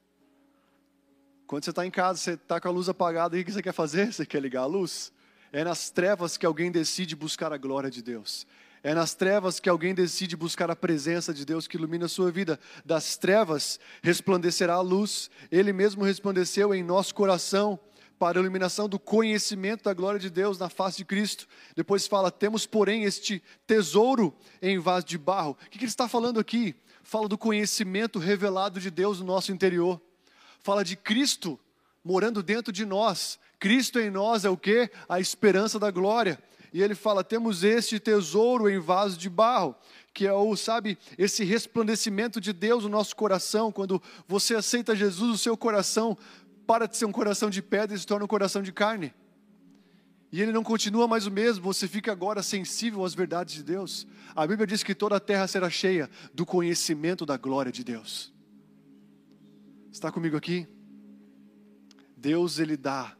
[1.48, 3.74] Quando você está em casa, você está com a luz apagada, o que você quer
[3.74, 4.14] fazer?
[4.14, 5.12] Você quer ligar a luz?
[5.52, 8.46] É nas trevas que alguém decide buscar a glória de Deus.
[8.84, 12.30] É nas trevas que alguém decide buscar a presença de Deus que ilumina a sua
[12.30, 12.60] vida.
[12.86, 15.32] Das trevas resplandecerá a luz.
[15.52, 17.80] Ele mesmo resplandeceu em nosso coração
[18.18, 21.48] para a iluminação do conhecimento da glória de Deus na face de Cristo.
[21.76, 25.52] Depois fala: temos, porém, este tesouro em vaso de barro.
[25.52, 26.76] O que ele está falando aqui?
[27.04, 30.02] Fala do conhecimento revelado de Deus no nosso interior.
[30.60, 31.60] Fala de Cristo
[32.04, 33.40] morando dentro de nós.
[33.60, 34.90] Cristo em nós é o que?
[35.08, 36.42] A esperança da glória.
[36.74, 39.76] E ele fala: temos este tesouro em vaso de barro,
[40.14, 43.72] que é o, sabe, esse resplandecimento de Deus no nosso coração.
[43.72, 46.18] Quando você aceita Jesus, o seu coração
[46.66, 49.14] para de ser um coração de pedra e se torna um coração de carne.
[50.32, 54.08] E ele não continua mais o mesmo, você fica agora sensível às verdades de Deus.
[54.36, 58.34] A Bíblia diz que toda a terra será cheia do conhecimento da glória de Deus.
[59.92, 60.68] Está comigo aqui?
[62.18, 63.16] Deus, Ele dá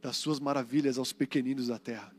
[0.00, 2.14] das suas maravilhas aos pequeninos da terra.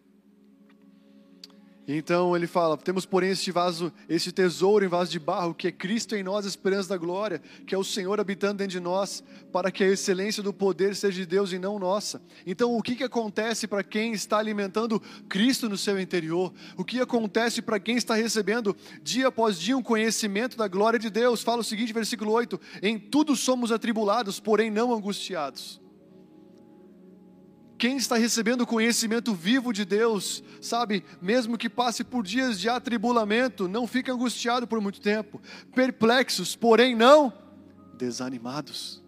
[1.98, 5.72] Então ele fala: temos, porém, este vaso, este tesouro em vaso de barro, que é
[5.72, 9.22] Cristo em nós, a esperança da glória, que é o Senhor habitando dentro de nós,
[9.52, 12.22] para que a excelência do poder seja de Deus e não nossa.
[12.46, 16.54] Então, o que, que acontece para quem está alimentando Cristo no seu interior?
[16.78, 21.10] O que acontece para quem está recebendo dia após dia um conhecimento da glória de
[21.10, 21.44] Deus?
[21.44, 25.82] Fala o seguinte, versículo 8: Em tudo somos atribulados, porém não angustiados
[27.82, 32.70] quem está recebendo o conhecimento vivo de Deus, sabe, mesmo que passe por dias de
[32.70, 35.42] atribulamento, não fica angustiado por muito tempo,
[35.74, 37.34] perplexos, porém não
[37.98, 39.02] desanimados.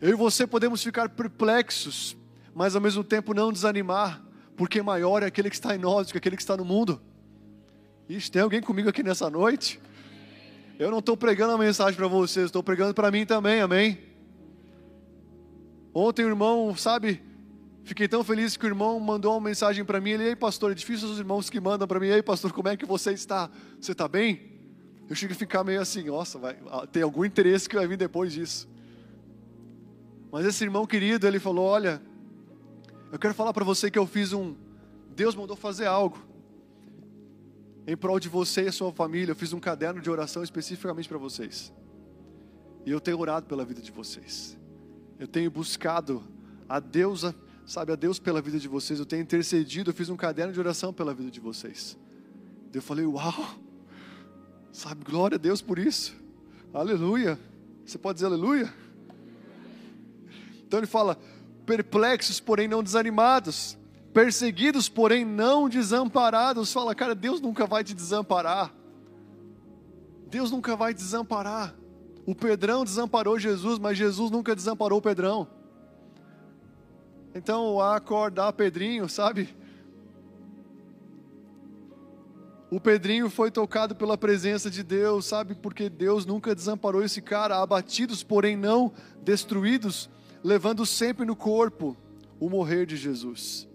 [0.00, 2.16] Eu e você podemos ficar perplexos,
[2.54, 4.24] mas ao mesmo tempo não desanimar,
[4.56, 6.98] porque maior é aquele que está em nós do que aquele que está no mundo.
[8.08, 9.78] Ixi, tem alguém comigo aqui nessa noite?
[10.78, 13.98] Eu não estou pregando a mensagem para vocês, estou pregando para mim também, amém?
[15.92, 17.27] Ontem o irmão, sabe,
[17.88, 20.10] Fiquei tão feliz que o irmão mandou uma mensagem para mim.
[20.10, 22.08] Ele, ei, pastor, é difícil os irmãos que mandam para mim.
[22.08, 23.50] Ei, pastor, como é que você está?
[23.80, 24.60] Você está bem?
[25.08, 26.58] Eu chego a ficar meio assim, nossa, vai,
[26.92, 28.68] tem algum interesse que vai vir depois disso.
[30.30, 32.02] Mas esse irmão querido, ele falou: Olha,
[33.10, 34.54] eu quero falar para você que eu fiz um.
[35.16, 36.18] Deus mandou fazer algo
[37.86, 39.32] em prol de você e a sua família.
[39.32, 41.72] Eu fiz um caderno de oração especificamente para vocês.
[42.84, 44.58] E eu tenho orado pela vida de vocês.
[45.18, 46.22] Eu tenho buscado
[46.68, 47.24] a Deus
[47.68, 48.98] sabe, a Deus pela vida de vocês.
[48.98, 51.98] Eu tenho intercedido, eu fiz um caderno de oração pela vida de vocês.
[52.72, 53.54] Eu falei, uau,
[54.72, 56.16] sabe, glória a Deus por isso.
[56.72, 57.38] Aleluia.
[57.84, 58.72] Você pode dizer aleluia?
[60.66, 61.18] Então ele fala:
[61.66, 63.76] perplexos, porém não desanimados,
[64.12, 66.72] perseguidos, porém não desamparados.
[66.72, 68.72] Fala, cara, Deus nunca vai te desamparar.
[70.30, 71.74] Deus nunca vai te desamparar.
[72.26, 75.57] O Pedrão desamparou Jesus, mas Jesus nunca desamparou o Pedrão.
[77.34, 79.48] Então, acordar Pedrinho, sabe?
[82.70, 85.54] O Pedrinho foi tocado pela presença de Deus, sabe?
[85.54, 90.10] Porque Deus nunca desamparou esse cara, abatidos, porém não destruídos,
[90.44, 91.96] levando sempre no corpo
[92.38, 93.66] o morrer de Jesus.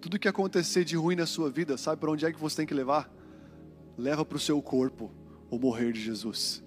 [0.00, 2.66] Tudo que acontecer de ruim na sua vida, sabe para onde é que você tem
[2.66, 3.10] que levar?
[3.96, 5.12] Leva para o seu corpo
[5.48, 6.62] o morrer de Jesus.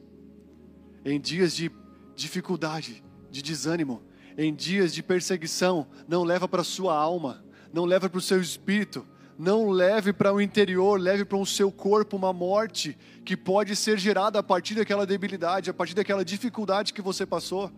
[1.03, 1.69] Em dias de
[2.15, 4.01] dificuldade, de desânimo,
[4.37, 8.39] em dias de perseguição, não leva para a sua alma, não leva para o seu
[8.39, 9.05] espírito,
[9.37, 13.97] não leve para o interior, leve para o seu corpo uma morte que pode ser
[13.97, 17.71] gerada a partir daquela debilidade, a partir daquela dificuldade que você passou.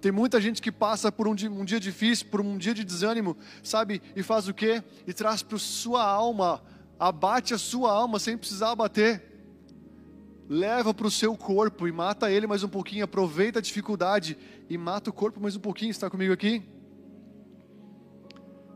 [0.00, 2.84] Tem muita gente que passa por um dia, um dia difícil, por um dia de
[2.84, 4.02] desânimo, sabe?
[4.14, 4.82] E faz o quê?
[5.06, 6.62] E traz para a sua alma,
[6.98, 9.34] abate a sua alma sem precisar abater
[10.48, 14.36] leva para o seu corpo e mata ele mais um pouquinho, aproveita a dificuldade
[14.68, 15.90] e mata o corpo mais um pouquinho.
[15.90, 16.62] Está comigo aqui?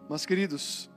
[0.08, 0.90] Mas, queridos,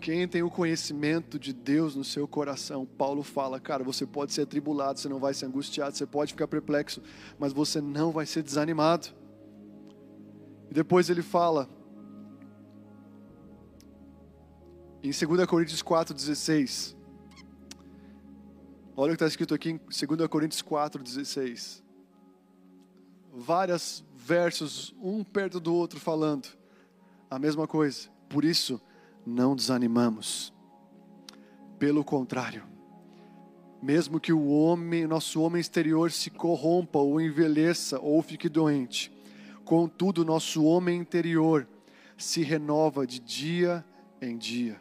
[0.00, 4.42] quem tem o conhecimento de Deus no seu coração, Paulo fala, cara, você pode ser
[4.42, 7.02] atribulado, você não vai ser angustiado, você pode ficar perplexo,
[7.38, 9.08] mas você não vai ser desanimado.
[10.70, 11.68] E depois ele fala,
[15.02, 17.00] em 2 Coríntios 4,16,
[19.00, 21.82] Olha o que está escrito aqui em 2 Coríntios 4,16.
[23.32, 26.48] Vários versos, um perto do outro, falando
[27.30, 28.08] a mesma coisa.
[28.28, 28.80] Por isso,
[29.26, 30.52] não desanimamos.
[31.78, 32.64] Pelo contrário,
[33.82, 39.10] mesmo que o homem, nosso homem exterior se corrompa ou envelheça ou fique doente,
[39.64, 41.66] contudo, nosso homem interior
[42.16, 43.84] se renova de dia
[44.20, 44.78] em dia.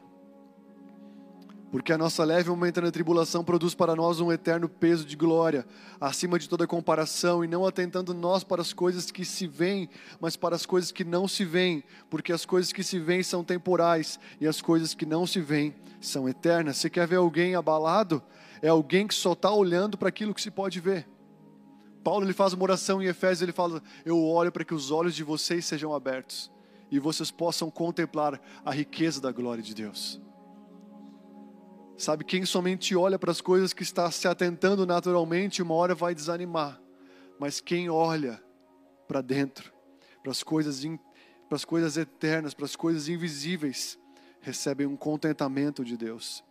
[1.71, 5.67] Porque a nossa leve momentânea tribulação produz para nós um eterno peso de glória,
[6.01, 9.87] acima de toda comparação, e não atentando nós para as coisas que se veem,
[10.19, 13.43] mas para as coisas que não se veem, porque as coisas que se veem são
[13.43, 16.77] temporais, e as coisas que não se veem são eternas.
[16.77, 18.23] Você quer ver alguém abalado?
[18.63, 21.07] É alguém que só está olhando para aquilo que se pode ver.
[22.03, 25.13] Paulo ele faz uma oração em Efésios, ele fala: Eu olho para que os olhos
[25.13, 26.51] de vocês sejam abertos,
[26.89, 30.19] e vocês possam contemplar a riqueza da glória de Deus.
[31.99, 36.15] Sabe, quem somente olha para as coisas que está se atentando naturalmente, uma hora vai
[36.15, 36.81] desanimar.
[37.37, 38.41] Mas quem olha
[39.05, 39.73] para dentro,
[40.23, 40.81] para as coisas,
[41.49, 43.99] para as coisas eternas, para as coisas invisíveis,
[44.39, 46.41] recebe um contentamento de Deus.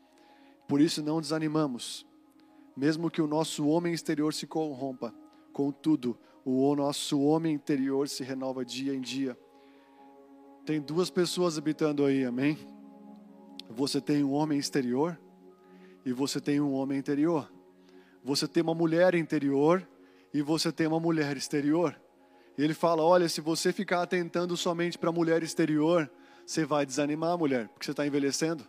[0.69, 2.07] Por isso não desanimamos,
[2.77, 5.15] mesmo que o nosso homem exterior se corrompa.
[5.51, 9.35] Contudo, o nosso homem interior se renova dia em dia.
[10.67, 12.59] Tem duas pessoas habitando aí, amém?
[13.71, 15.19] Você tem um homem exterior
[16.05, 17.51] e você tem um homem interior.
[18.25, 19.87] Você tem uma mulher interior
[20.33, 21.99] e você tem uma mulher exterior.
[22.57, 26.11] E ele fala: olha, se você ficar atentando somente para a mulher exterior,
[26.45, 28.65] você vai desanimar a mulher, porque você está envelhecendo.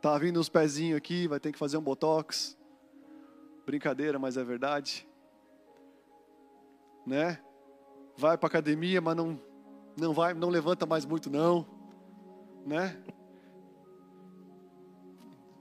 [0.00, 2.56] Tá vindo uns pezinhos aqui, vai ter que fazer um botox.
[3.66, 5.06] Brincadeira, mas é verdade.
[7.06, 7.38] Né?
[8.16, 9.40] Vai para academia, mas não
[9.98, 11.66] não vai, não levanta mais muito não,
[12.64, 12.96] né?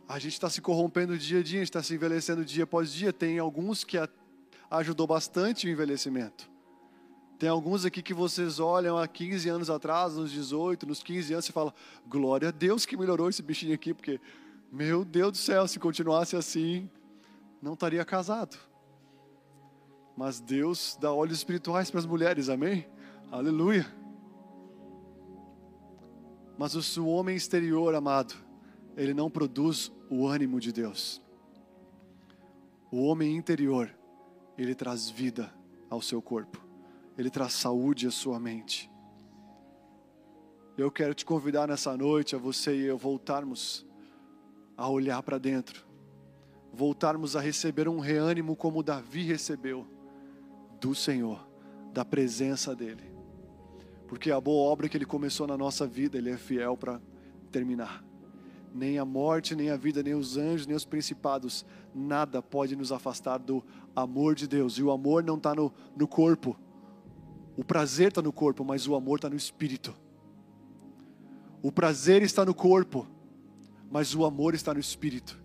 [0.08, 2.94] A gente está se corrompendo dia a dia, a gente está se envelhecendo dia após
[2.94, 3.12] dia.
[3.12, 4.08] Tem alguns que a,
[4.72, 6.50] ajudou bastante o envelhecimento.
[7.38, 11.50] Tem alguns aqui que vocês olham há 15 anos atrás, nos 18, nos 15 anos,
[11.50, 11.74] e falam:
[12.08, 14.20] glória a Deus que melhorou esse bichinho aqui, porque,
[14.72, 16.90] meu Deus do céu, se continuasse assim,
[17.62, 18.58] não estaria casado.
[20.16, 22.88] Mas Deus dá olhos espirituais para as mulheres, amém?
[23.30, 23.86] Aleluia.
[26.58, 28.47] Mas o homem exterior, amado,
[28.98, 31.22] ele não produz o ânimo de Deus.
[32.92, 33.96] O homem interior,
[34.58, 35.54] ele traz vida
[35.88, 36.60] ao seu corpo,
[37.16, 38.90] ele traz saúde à sua mente.
[40.76, 43.86] Eu quero te convidar nessa noite a você e eu voltarmos
[44.76, 45.86] a olhar para dentro,
[46.74, 49.86] voltarmos a receber um reânimo como Davi recebeu
[50.80, 51.48] do Senhor,
[51.94, 53.12] da presença dEle.
[54.08, 57.02] Porque a boa obra que Ele começou na nossa vida, Ele é fiel para
[57.52, 58.07] terminar.
[58.74, 62.92] Nem a morte, nem a vida, nem os anjos, nem os principados, nada pode nos
[62.92, 63.64] afastar do
[63.96, 64.78] amor de Deus.
[64.78, 66.56] E o amor não está no, no corpo,
[67.58, 69.96] o prazer está no corpo, mas o amor está no espírito.
[71.60, 73.08] O prazer está no corpo,
[73.90, 75.42] mas o amor está no espírito.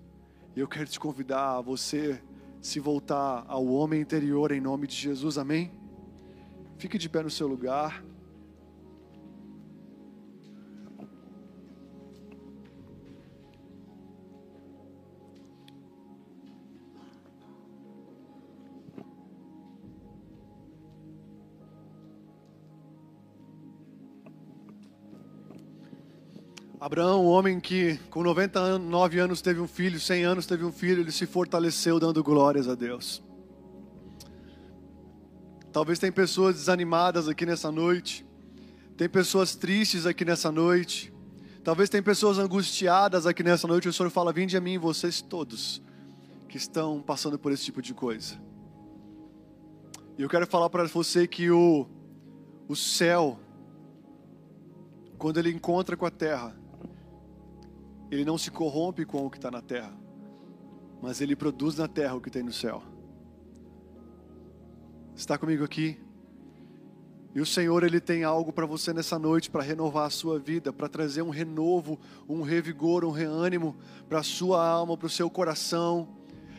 [0.55, 2.23] E eu quero te convidar a você
[2.61, 5.73] se voltar ao homem interior em nome de Jesus, amém?
[6.77, 8.05] Fique de pé no seu lugar.
[26.83, 31.01] Abraão, o homem que com 99 anos teve um filho, 100 anos teve um filho,
[31.01, 33.23] ele se fortaleceu dando glórias a Deus.
[35.73, 38.27] Talvez tem pessoas desanimadas aqui nessa noite,
[38.97, 41.13] tem pessoas tristes aqui nessa noite,
[41.63, 43.89] talvez tem pessoas angustiadas aqui nessa noite.
[43.89, 45.81] O Senhor fala: Vinde a mim, vocês todos
[46.49, 48.35] que estão passando por esse tipo de coisa.
[50.19, 51.87] E eu quero falar para você que o,
[52.67, 53.39] o céu,
[55.17, 56.61] quando ele encontra com a terra,
[58.13, 59.97] ele não se corrompe com o que está na terra,
[61.01, 62.83] mas ele produz na terra o que tem no céu.
[65.17, 65.99] Está comigo aqui?
[67.35, 70.71] E o Senhor, Ele tem algo para você nessa noite para renovar a sua vida,
[70.71, 71.99] para trazer um renovo,
[72.29, 73.75] um revigor, um reânimo
[74.07, 76.09] para a sua alma, para o seu coração,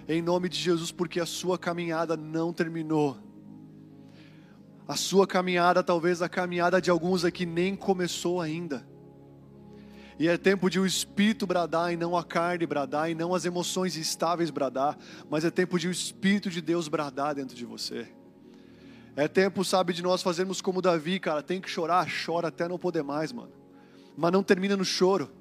[0.07, 3.17] em nome de Jesus, porque a sua caminhada não terminou.
[4.87, 8.92] A sua caminhada, talvez a caminhada de alguns aqui nem começou ainda.
[10.19, 13.45] E é tempo de o espírito bradar e não a carne bradar, e não as
[13.45, 14.97] emoções estáveis bradar,
[15.29, 18.07] mas é tempo de o espírito de Deus bradar dentro de você.
[19.15, 22.79] É tempo, sabe, de nós fazermos como Davi, cara, tem que chorar, chora até não
[22.79, 23.51] poder mais, mano.
[24.17, 25.31] Mas não termina no choro,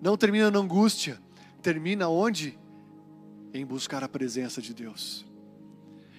[0.00, 1.20] não termina na angústia,
[1.60, 2.58] termina onde?
[3.54, 5.24] Em buscar a presença de Deus.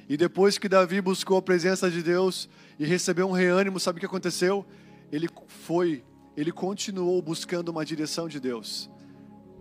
[0.07, 3.99] E depois que Davi buscou a presença de Deus e recebeu um reânimo, sabe o
[3.99, 4.65] que aconteceu?
[5.11, 6.03] Ele foi
[6.35, 8.89] ele continuou buscando uma direção de Deus,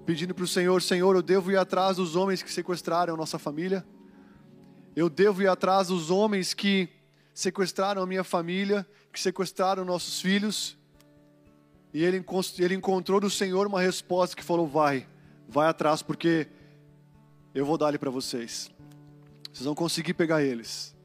[0.06, 3.38] pedindo para o Senhor: Senhor, eu devo ir atrás dos homens que sequestraram a nossa
[3.38, 3.86] família,
[4.96, 6.88] eu devo ir atrás dos homens que
[7.34, 10.76] sequestraram a minha família, que sequestraram nossos filhos.
[11.94, 12.24] E ele,
[12.58, 15.06] ele encontrou do Senhor uma resposta que falou: Vai,
[15.48, 16.48] vai atrás, porque
[17.54, 18.70] eu vou dar ele para vocês.
[19.52, 20.96] Vocês vão conseguir pegar eles.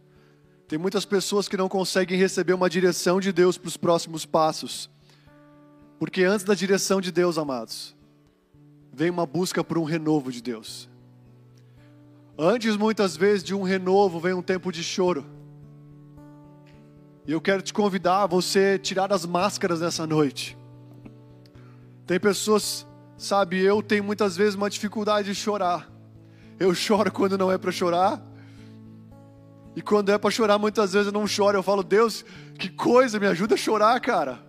[0.65, 4.89] Tem muitas pessoas que não conseguem receber uma direção de Deus para os próximos passos
[5.99, 7.95] porque antes da direção de Deus, amados,
[8.93, 10.89] vem uma busca por um renovo de Deus.
[12.37, 15.25] Antes, muitas vezes, de um renovo, vem um tempo de choro.
[17.25, 20.57] E eu quero te convidar a você tirar as máscaras nessa noite.
[22.05, 22.87] Tem pessoas,
[23.17, 25.91] sabe, eu tenho muitas vezes uma dificuldade de chorar.
[26.59, 28.21] Eu choro quando não é para chorar.
[29.75, 31.57] E quando é para chorar, muitas vezes eu não choro.
[31.57, 32.23] Eu falo, Deus,
[32.57, 34.46] que coisa, me ajuda a chorar, cara.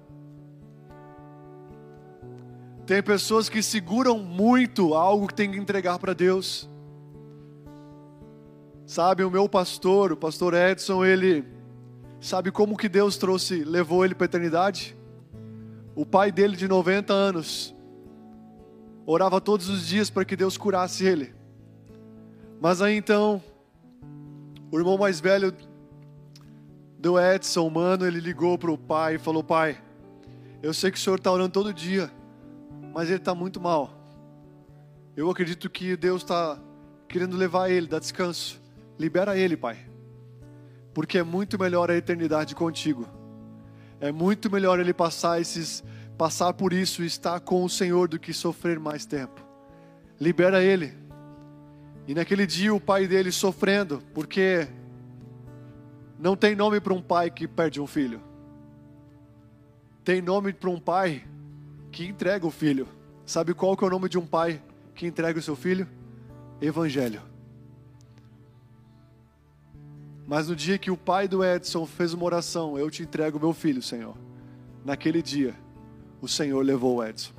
[2.89, 6.66] Tem pessoas que seguram muito algo que tem que entregar para Deus.
[8.86, 11.44] Sabe, o meu pastor, o pastor Edson, ele
[12.19, 14.97] sabe como que Deus trouxe, levou ele para a eternidade?
[15.94, 17.77] O pai dele de 90 anos
[19.05, 21.35] orava todos os dias para que Deus curasse ele.
[22.59, 23.43] Mas aí então,
[24.73, 25.55] o irmão mais velho
[26.98, 29.77] do Edson, mano, ele ligou para o pai e falou: Pai,
[30.62, 32.10] eu sei que o senhor está orando todo dia,
[32.99, 33.93] mas ele está muito mal.
[35.16, 36.61] Eu acredito que Deus está
[37.09, 38.61] querendo levar ele, dar descanso.
[38.99, 39.79] Libera ele, Pai.
[40.93, 43.07] Porque é muito melhor a eternidade contigo.
[44.01, 45.85] É muito melhor ele passar esses
[46.16, 49.47] passar por isso e estar com o Senhor do que sofrer mais tempo.
[50.20, 50.93] Libera ele.
[52.05, 54.66] E naquele dia o pai dele sofrendo, porque
[56.19, 58.20] não tem nome para um pai que perde um filho.
[60.03, 61.27] Tem nome para um pai
[61.99, 62.87] que entrega o filho.
[63.27, 64.62] Sabe qual que é o nome de um pai
[64.95, 65.85] que entrega o seu filho?
[66.61, 67.20] Evangelho.
[70.25, 73.53] Mas no dia que o pai do Edson fez uma oração, eu te entrego meu
[73.53, 74.16] filho, Senhor.
[74.85, 75.57] Naquele dia,
[76.20, 77.33] o Senhor levou o Edson.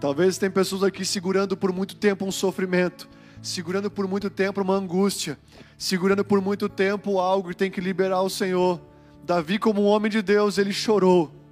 [0.00, 3.06] Talvez tem pessoas aqui segurando por muito tempo um sofrimento,
[3.42, 5.38] segurando por muito tempo uma angústia,
[5.76, 8.80] segurando por muito tempo algo que tem que liberar o Senhor.
[9.22, 11.43] Davi, como um homem de Deus, ele chorou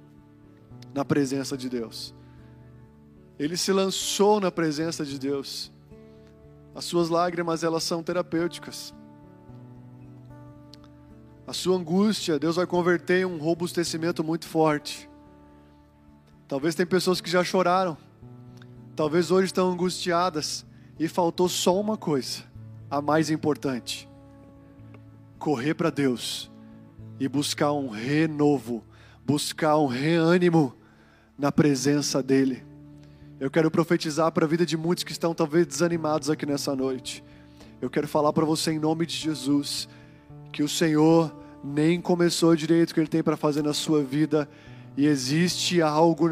[0.93, 2.13] na presença de Deus.
[3.37, 5.71] Ele se lançou na presença de Deus.
[6.75, 8.93] As suas lágrimas, elas são terapêuticas.
[11.45, 15.09] A sua angústia, Deus vai converter em um robustecimento muito forte.
[16.47, 17.97] Talvez tem pessoas que já choraram.
[18.95, 20.65] Talvez hoje estão angustiadas
[20.99, 22.43] e faltou só uma coisa,
[22.89, 24.07] a mais importante:
[25.39, 26.51] correr para Deus
[27.19, 28.83] e buscar um renovo,
[29.25, 30.75] buscar um reânimo
[31.37, 32.63] na presença dEle.
[33.39, 37.23] Eu quero profetizar para a vida de muitos que estão talvez desanimados aqui nessa noite.
[37.81, 39.89] Eu quero falar para você em nome de Jesus
[40.51, 44.47] que o Senhor nem começou direito o que Ele tem para fazer na sua vida
[44.95, 46.29] e existe algo,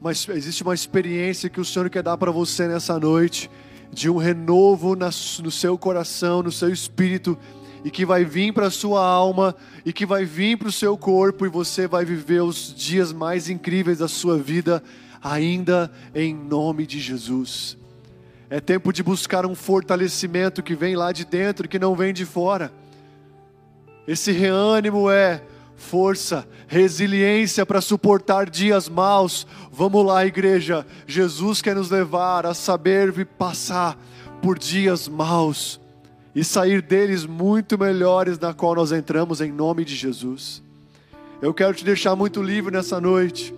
[0.00, 3.50] mas existe uma experiência que o Senhor quer dar para você nessa noite
[3.90, 7.38] de um renovo no seu coração, no seu espírito
[7.84, 10.96] e que vai vir para a sua alma e que vai vir para o seu
[10.96, 14.82] corpo e você vai viver os dias mais incríveis da sua vida
[15.22, 17.76] ainda em nome de Jesus.
[18.50, 22.24] É tempo de buscar um fortalecimento que vem lá de dentro, que não vem de
[22.24, 22.72] fora.
[24.06, 25.42] Esse reânimo é
[25.76, 29.46] força, resiliência para suportar dias maus.
[29.70, 30.86] Vamos lá, igreja.
[31.06, 33.98] Jesus quer nos levar a saber passar
[34.40, 35.78] por dias maus
[36.34, 40.62] e sair deles muito melhores na qual nós entramos em nome de Jesus.
[41.40, 43.54] Eu quero te deixar muito livre nessa noite.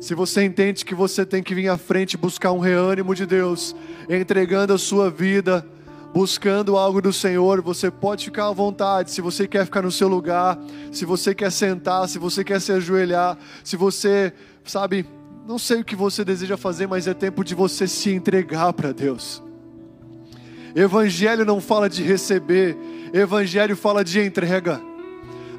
[0.00, 3.74] Se você entende que você tem que vir à frente buscar um reânimo de Deus,
[4.08, 5.66] entregando a sua vida,
[6.14, 9.10] buscando algo do Senhor, você pode ficar à vontade.
[9.10, 10.58] Se você quer ficar no seu lugar,
[10.92, 14.32] se você quer sentar, se você quer se ajoelhar, se você,
[14.64, 15.04] sabe,
[15.46, 18.92] não sei o que você deseja fazer, mas é tempo de você se entregar para
[18.92, 19.42] Deus.
[20.78, 22.78] Evangelho não fala de receber,
[23.12, 24.80] evangelho fala de entrega.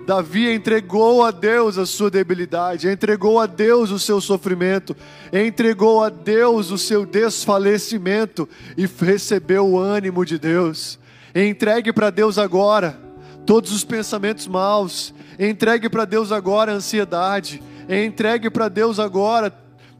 [0.07, 4.95] Davi entregou a Deus a sua debilidade, entregou a Deus o seu sofrimento,
[5.33, 8.47] entregou a Deus o seu desfalecimento
[8.77, 10.97] e recebeu o ânimo de Deus.
[11.35, 12.97] Entregue para Deus agora
[13.45, 19.51] todos os pensamentos maus, entregue para Deus agora a ansiedade, entregue para Deus agora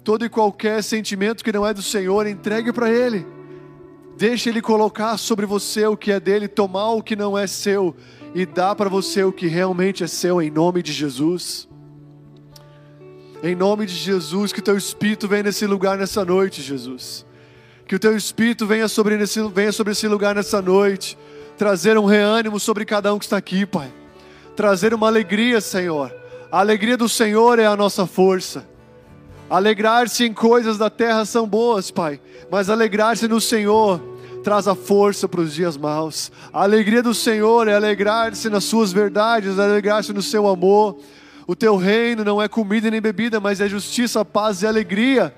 [0.02, 3.39] todo e qualquer sentimento que não é do Senhor, entregue para Ele.
[4.20, 7.96] Deixe Ele colocar sobre você o que é dele, tomar o que não é seu
[8.36, 11.70] e dar para você o que realmente é seu, em nome de Jesus.
[13.42, 17.26] Em nome de Jesus, que o teu Espírito venha nesse lugar nessa noite, Jesus.
[17.88, 21.18] Que o teu Espírito venha sobre, nesse, venha sobre esse lugar nessa noite,
[21.58, 23.90] trazer um reânimo sobre cada um que está aqui, Pai.
[24.54, 26.14] Trazer uma alegria, Senhor.
[26.52, 28.68] A alegria do Senhor é a nossa força.
[29.50, 32.22] Alegrar-se em coisas da terra são boas, Pai,
[32.52, 34.00] mas alegrar-se no Senhor
[34.44, 36.32] traz a força para os dias maus.
[36.54, 41.00] A alegria do Senhor é alegrar-se nas suas verdades, alegrar-se no seu amor.
[41.48, 45.34] O teu reino não é comida nem bebida, mas é justiça, paz e alegria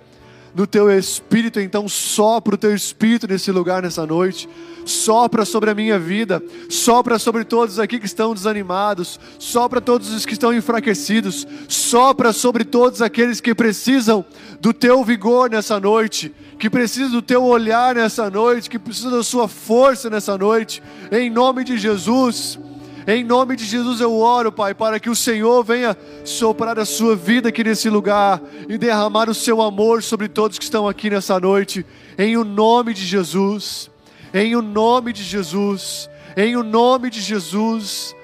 [0.56, 1.60] no teu espírito.
[1.60, 4.48] Então, sopra o teu espírito nesse lugar nessa noite
[4.86, 10.26] sopra sobre a minha vida, sopra sobre todos aqui que estão desanimados, sopra todos os
[10.26, 14.26] que estão enfraquecidos, sopra sobre todos aqueles que precisam
[14.60, 19.24] do teu vigor nessa noite, que precisam do teu olhar nessa noite, que precisam da
[19.24, 22.60] sua força nessa noite, em nome de Jesus.
[23.08, 27.16] Em nome de Jesus eu oro, Pai, para que o Senhor venha soprar a sua
[27.16, 31.40] vida aqui nesse lugar e derramar o seu amor sobre todos que estão aqui nessa
[31.40, 31.86] noite,
[32.18, 33.92] em o nome de Jesus
[34.34, 38.16] em o nome de Jesus, em o nome de Jesus.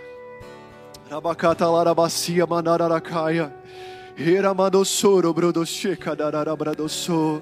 [1.09, 3.53] Rabacata larabacia manararacaia.
[4.17, 7.41] Hiramadosoro brodosheka dararabradoso.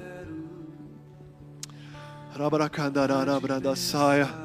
[2.38, 4.45] Rabracandararabradassaia.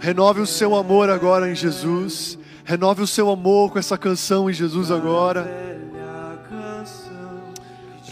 [0.00, 2.38] Renove o seu amor agora em Jesus.
[2.64, 5.48] Renove o seu amor com essa canção em Jesus agora.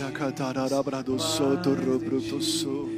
[0.01, 2.89] Racatararabradoso, torrobrotoso.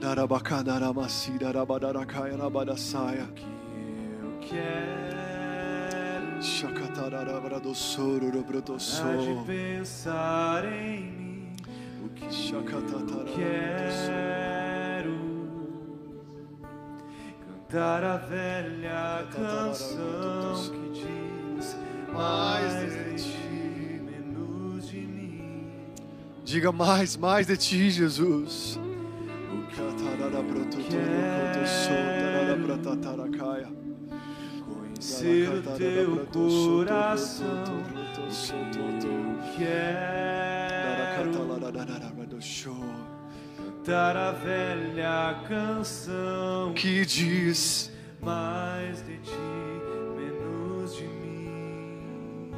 [0.00, 3.28] Narabacanaramacira, rabadaracaya, rabadasaia.
[4.20, 5.12] Eu quero
[6.42, 9.02] Chacatararabradossoro, há de robrotosso.
[9.46, 11.52] pensar em mim.
[12.04, 12.64] O que eu
[13.34, 15.31] quero
[17.72, 21.74] cantar a velha canção que diz
[22.12, 25.72] mais de ti, menos de mim.
[26.44, 28.78] Diga mais, mais de ti, Jesus.
[34.66, 37.46] Conhecer o teu coração.
[41.16, 41.32] Quero
[43.82, 47.90] cantar a velha canção que diz
[48.20, 49.32] mais de ti,
[50.16, 52.52] menos de mim.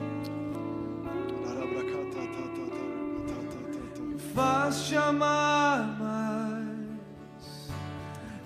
[4.07, 7.71] Me faz te amar mais,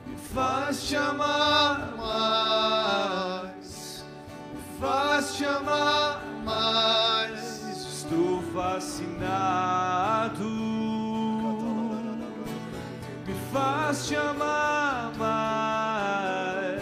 [0.06, 4.04] me faz te amar mais,
[4.54, 7.64] me faz te amar mais.
[8.04, 10.57] Estou fascinado
[13.52, 16.80] faz te amar mais,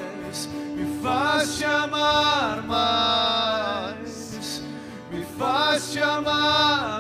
[0.77, 4.63] me faz te amar mais,
[5.11, 6.96] me faz te amar mais.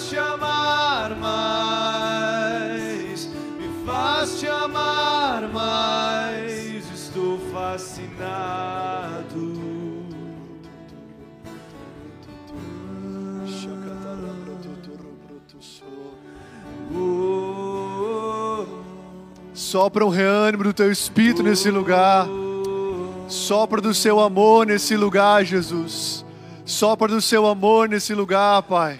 [0.00, 2.48] Faz te amar mais,
[3.58, 6.90] me faz te amar mais.
[6.90, 8.80] Estou fascinado.
[19.52, 22.26] Sopra um reânimo do teu espírito nesse lugar.
[23.28, 26.24] Sopra do seu amor nesse lugar, Jesus.
[26.64, 28.98] Sopra do seu amor nesse lugar, Pai.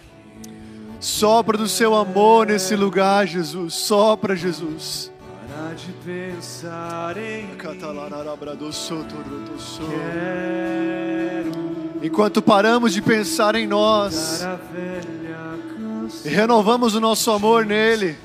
[1.00, 3.74] Sopra do seu amor nesse lugar, Jesus.
[3.74, 5.10] Sopra, Jesus.
[5.48, 7.56] para de pensar em mim.
[7.56, 7.76] Quero
[12.02, 14.42] Enquanto paramos de pensar em nós
[16.24, 18.16] e renovamos o nosso amor nele,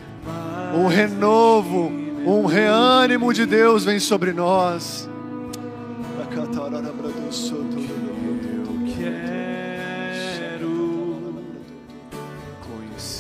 [0.74, 1.92] um renovo,
[2.26, 5.10] um reânimo de Deus vem sobre nós.
[6.30, 8.05] Quero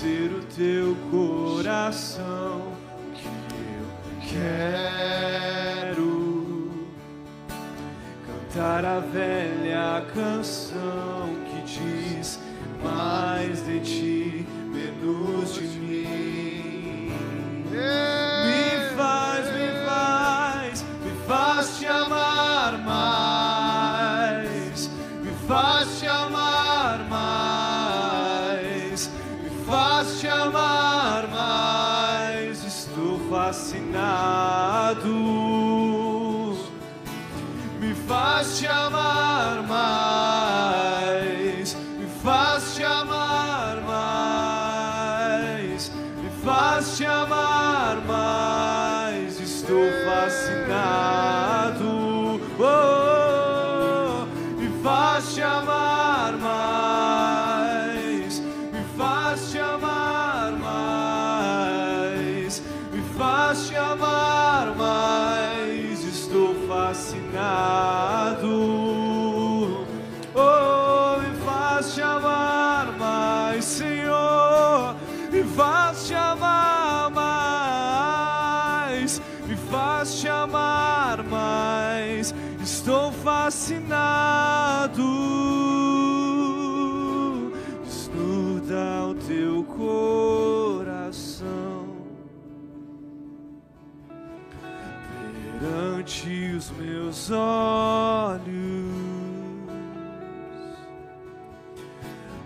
[0.05, 2.73] o teu coração.
[3.13, 3.27] Que
[3.77, 3.87] eu
[4.29, 6.05] quero
[8.25, 12.39] cantar a velha canção que diz
[12.83, 17.11] mais de ti, menos de mim.
[17.71, 19.34] Me faz,
[34.25, 35.09] fascinado,
[37.79, 39.24] me faz te amar
[83.25, 85.01] Estou fascinado.
[87.83, 91.07] Desnuda o teu coração
[95.59, 98.45] perante os meus olhos.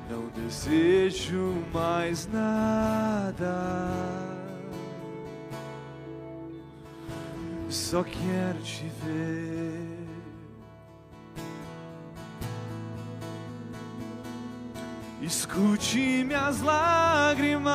[0.09, 3.89] Não desejo mais nada.
[7.67, 9.68] Só quero te ver.
[15.29, 17.69] Escute minhas lágrimas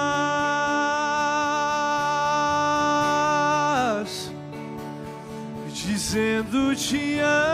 [5.87, 7.54] dizendo te amo,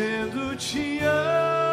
[0.00, 1.69] dizendo te amo,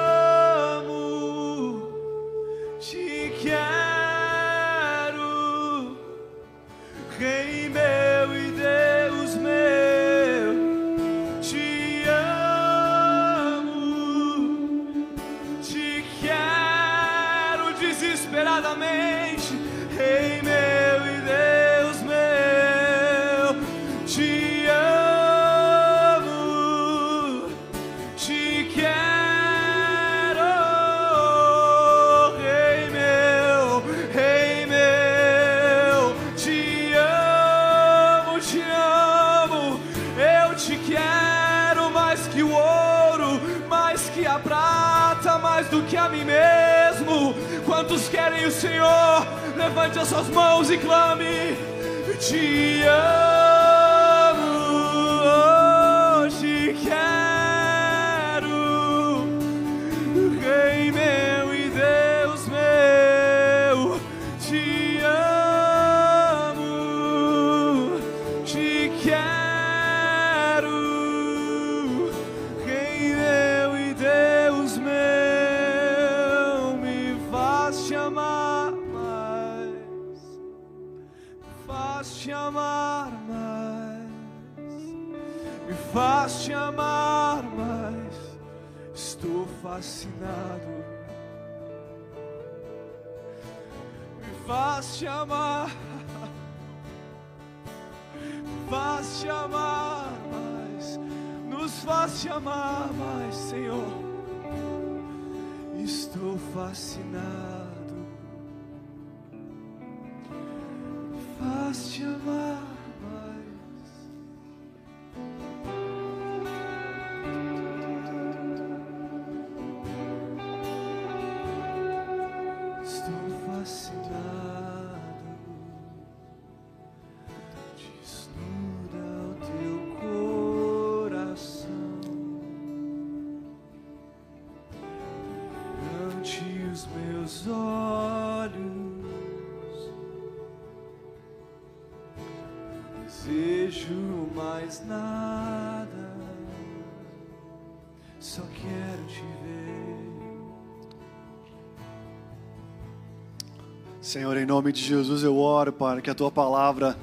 [154.17, 156.97] Senhor, em nome de Jesus eu oro para que a tua palavra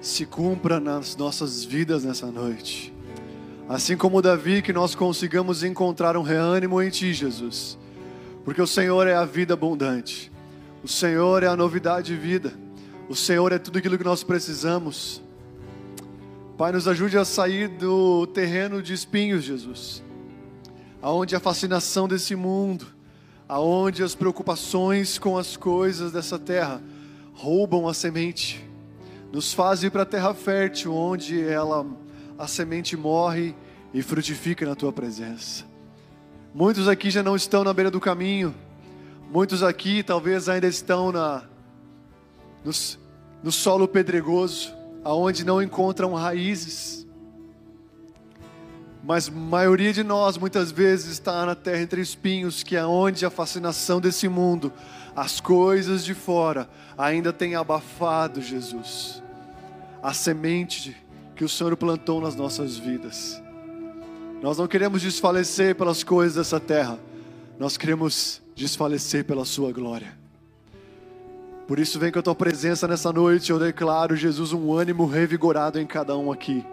[0.00, 2.92] se cumpra nas nossas vidas nessa noite.
[3.68, 7.78] Assim como Davi, que nós consigamos encontrar um reânimo em ti, Jesus.
[8.44, 10.32] Porque o Senhor é a vida abundante.
[10.82, 12.52] O Senhor é a novidade de vida.
[13.08, 15.22] O Senhor é tudo aquilo que nós precisamos.
[16.58, 20.02] Pai, nos ajude a sair do terreno de espinhos, Jesus.
[21.00, 22.88] Aonde a fascinação desse mundo,
[23.52, 26.80] aonde as preocupações com as coisas dessa terra
[27.34, 28.66] roubam a semente,
[29.30, 31.86] nos faz ir para a terra fértil, onde ela
[32.38, 33.54] a semente morre
[33.92, 35.66] e frutifica na tua presença.
[36.54, 38.54] Muitos aqui já não estão na beira do caminho,
[39.30, 41.42] muitos aqui talvez ainda estão na
[42.64, 42.72] no,
[43.42, 44.72] no solo pedregoso,
[45.04, 47.01] aonde não encontram raízes.
[49.02, 53.26] Mas a maioria de nós muitas vezes está na terra entre espinhos, que é onde
[53.26, 54.72] a fascinação desse mundo,
[55.14, 59.20] as coisas de fora, ainda tem abafado Jesus.
[60.00, 60.96] A semente
[61.34, 63.42] que o Senhor plantou nas nossas vidas.
[64.40, 66.98] Nós não queremos desfalecer pelas coisas dessa terra,
[67.58, 70.20] nós queremos desfalecer pela Sua glória.
[71.66, 73.50] Por isso, vem com a tua presença nessa noite.
[73.50, 76.64] Eu declaro, Jesus, um ânimo revigorado em cada um aqui.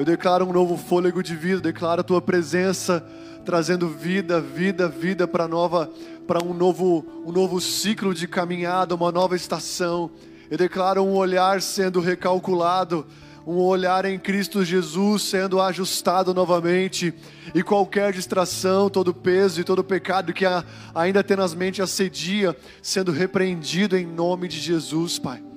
[0.00, 3.06] Eu declaro um novo fôlego de vida, declaro a tua presença
[3.44, 5.90] trazendo vida, vida, vida para nova,
[6.26, 10.10] para um novo, um novo ciclo de caminhada, uma nova estação.
[10.50, 13.06] Eu declaro um olhar sendo recalculado,
[13.46, 17.12] um olhar em Cristo Jesus sendo ajustado novamente,
[17.54, 20.46] e qualquer distração, todo peso e todo pecado que
[20.94, 25.49] ainda tenazmente assedia, sendo repreendido em nome de Jesus, Pai.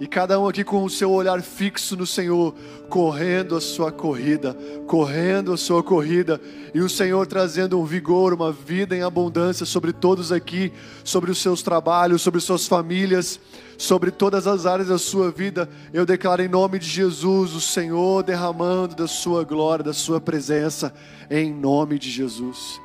[0.00, 2.54] E cada um aqui com o seu olhar fixo no Senhor,
[2.88, 4.56] correndo a sua corrida,
[4.86, 6.40] correndo a sua corrida,
[6.74, 10.72] e o Senhor trazendo um vigor, uma vida em abundância sobre todos aqui,
[11.04, 13.38] sobre os seus trabalhos, sobre suas famílias,
[13.76, 15.68] sobre todas as áreas da sua vida.
[15.92, 20.94] Eu declaro em nome de Jesus, o Senhor derramando da sua glória, da sua presença,
[21.30, 22.80] em nome de Jesus.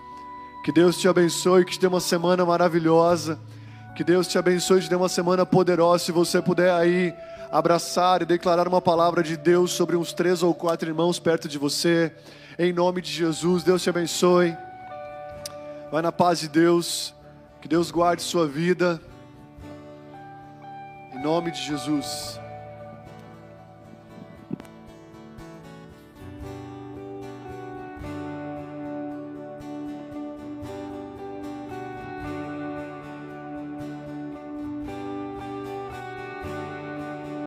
[0.66, 3.40] Que Deus te abençoe, que te dê uma semana maravilhosa.
[3.96, 6.04] Que Deus te abençoe te dê uma semana poderosa.
[6.04, 7.14] Se você puder aí
[7.50, 11.58] abraçar e declarar uma palavra de Deus sobre uns três ou quatro irmãos perto de
[11.58, 12.12] você,
[12.60, 14.56] em nome de Jesus, Deus te abençoe.
[15.90, 17.16] Vai na paz de Deus.
[17.62, 19.00] Que Deus guarde sua vida.
[21.14, 22.38] Em nome de Jesus.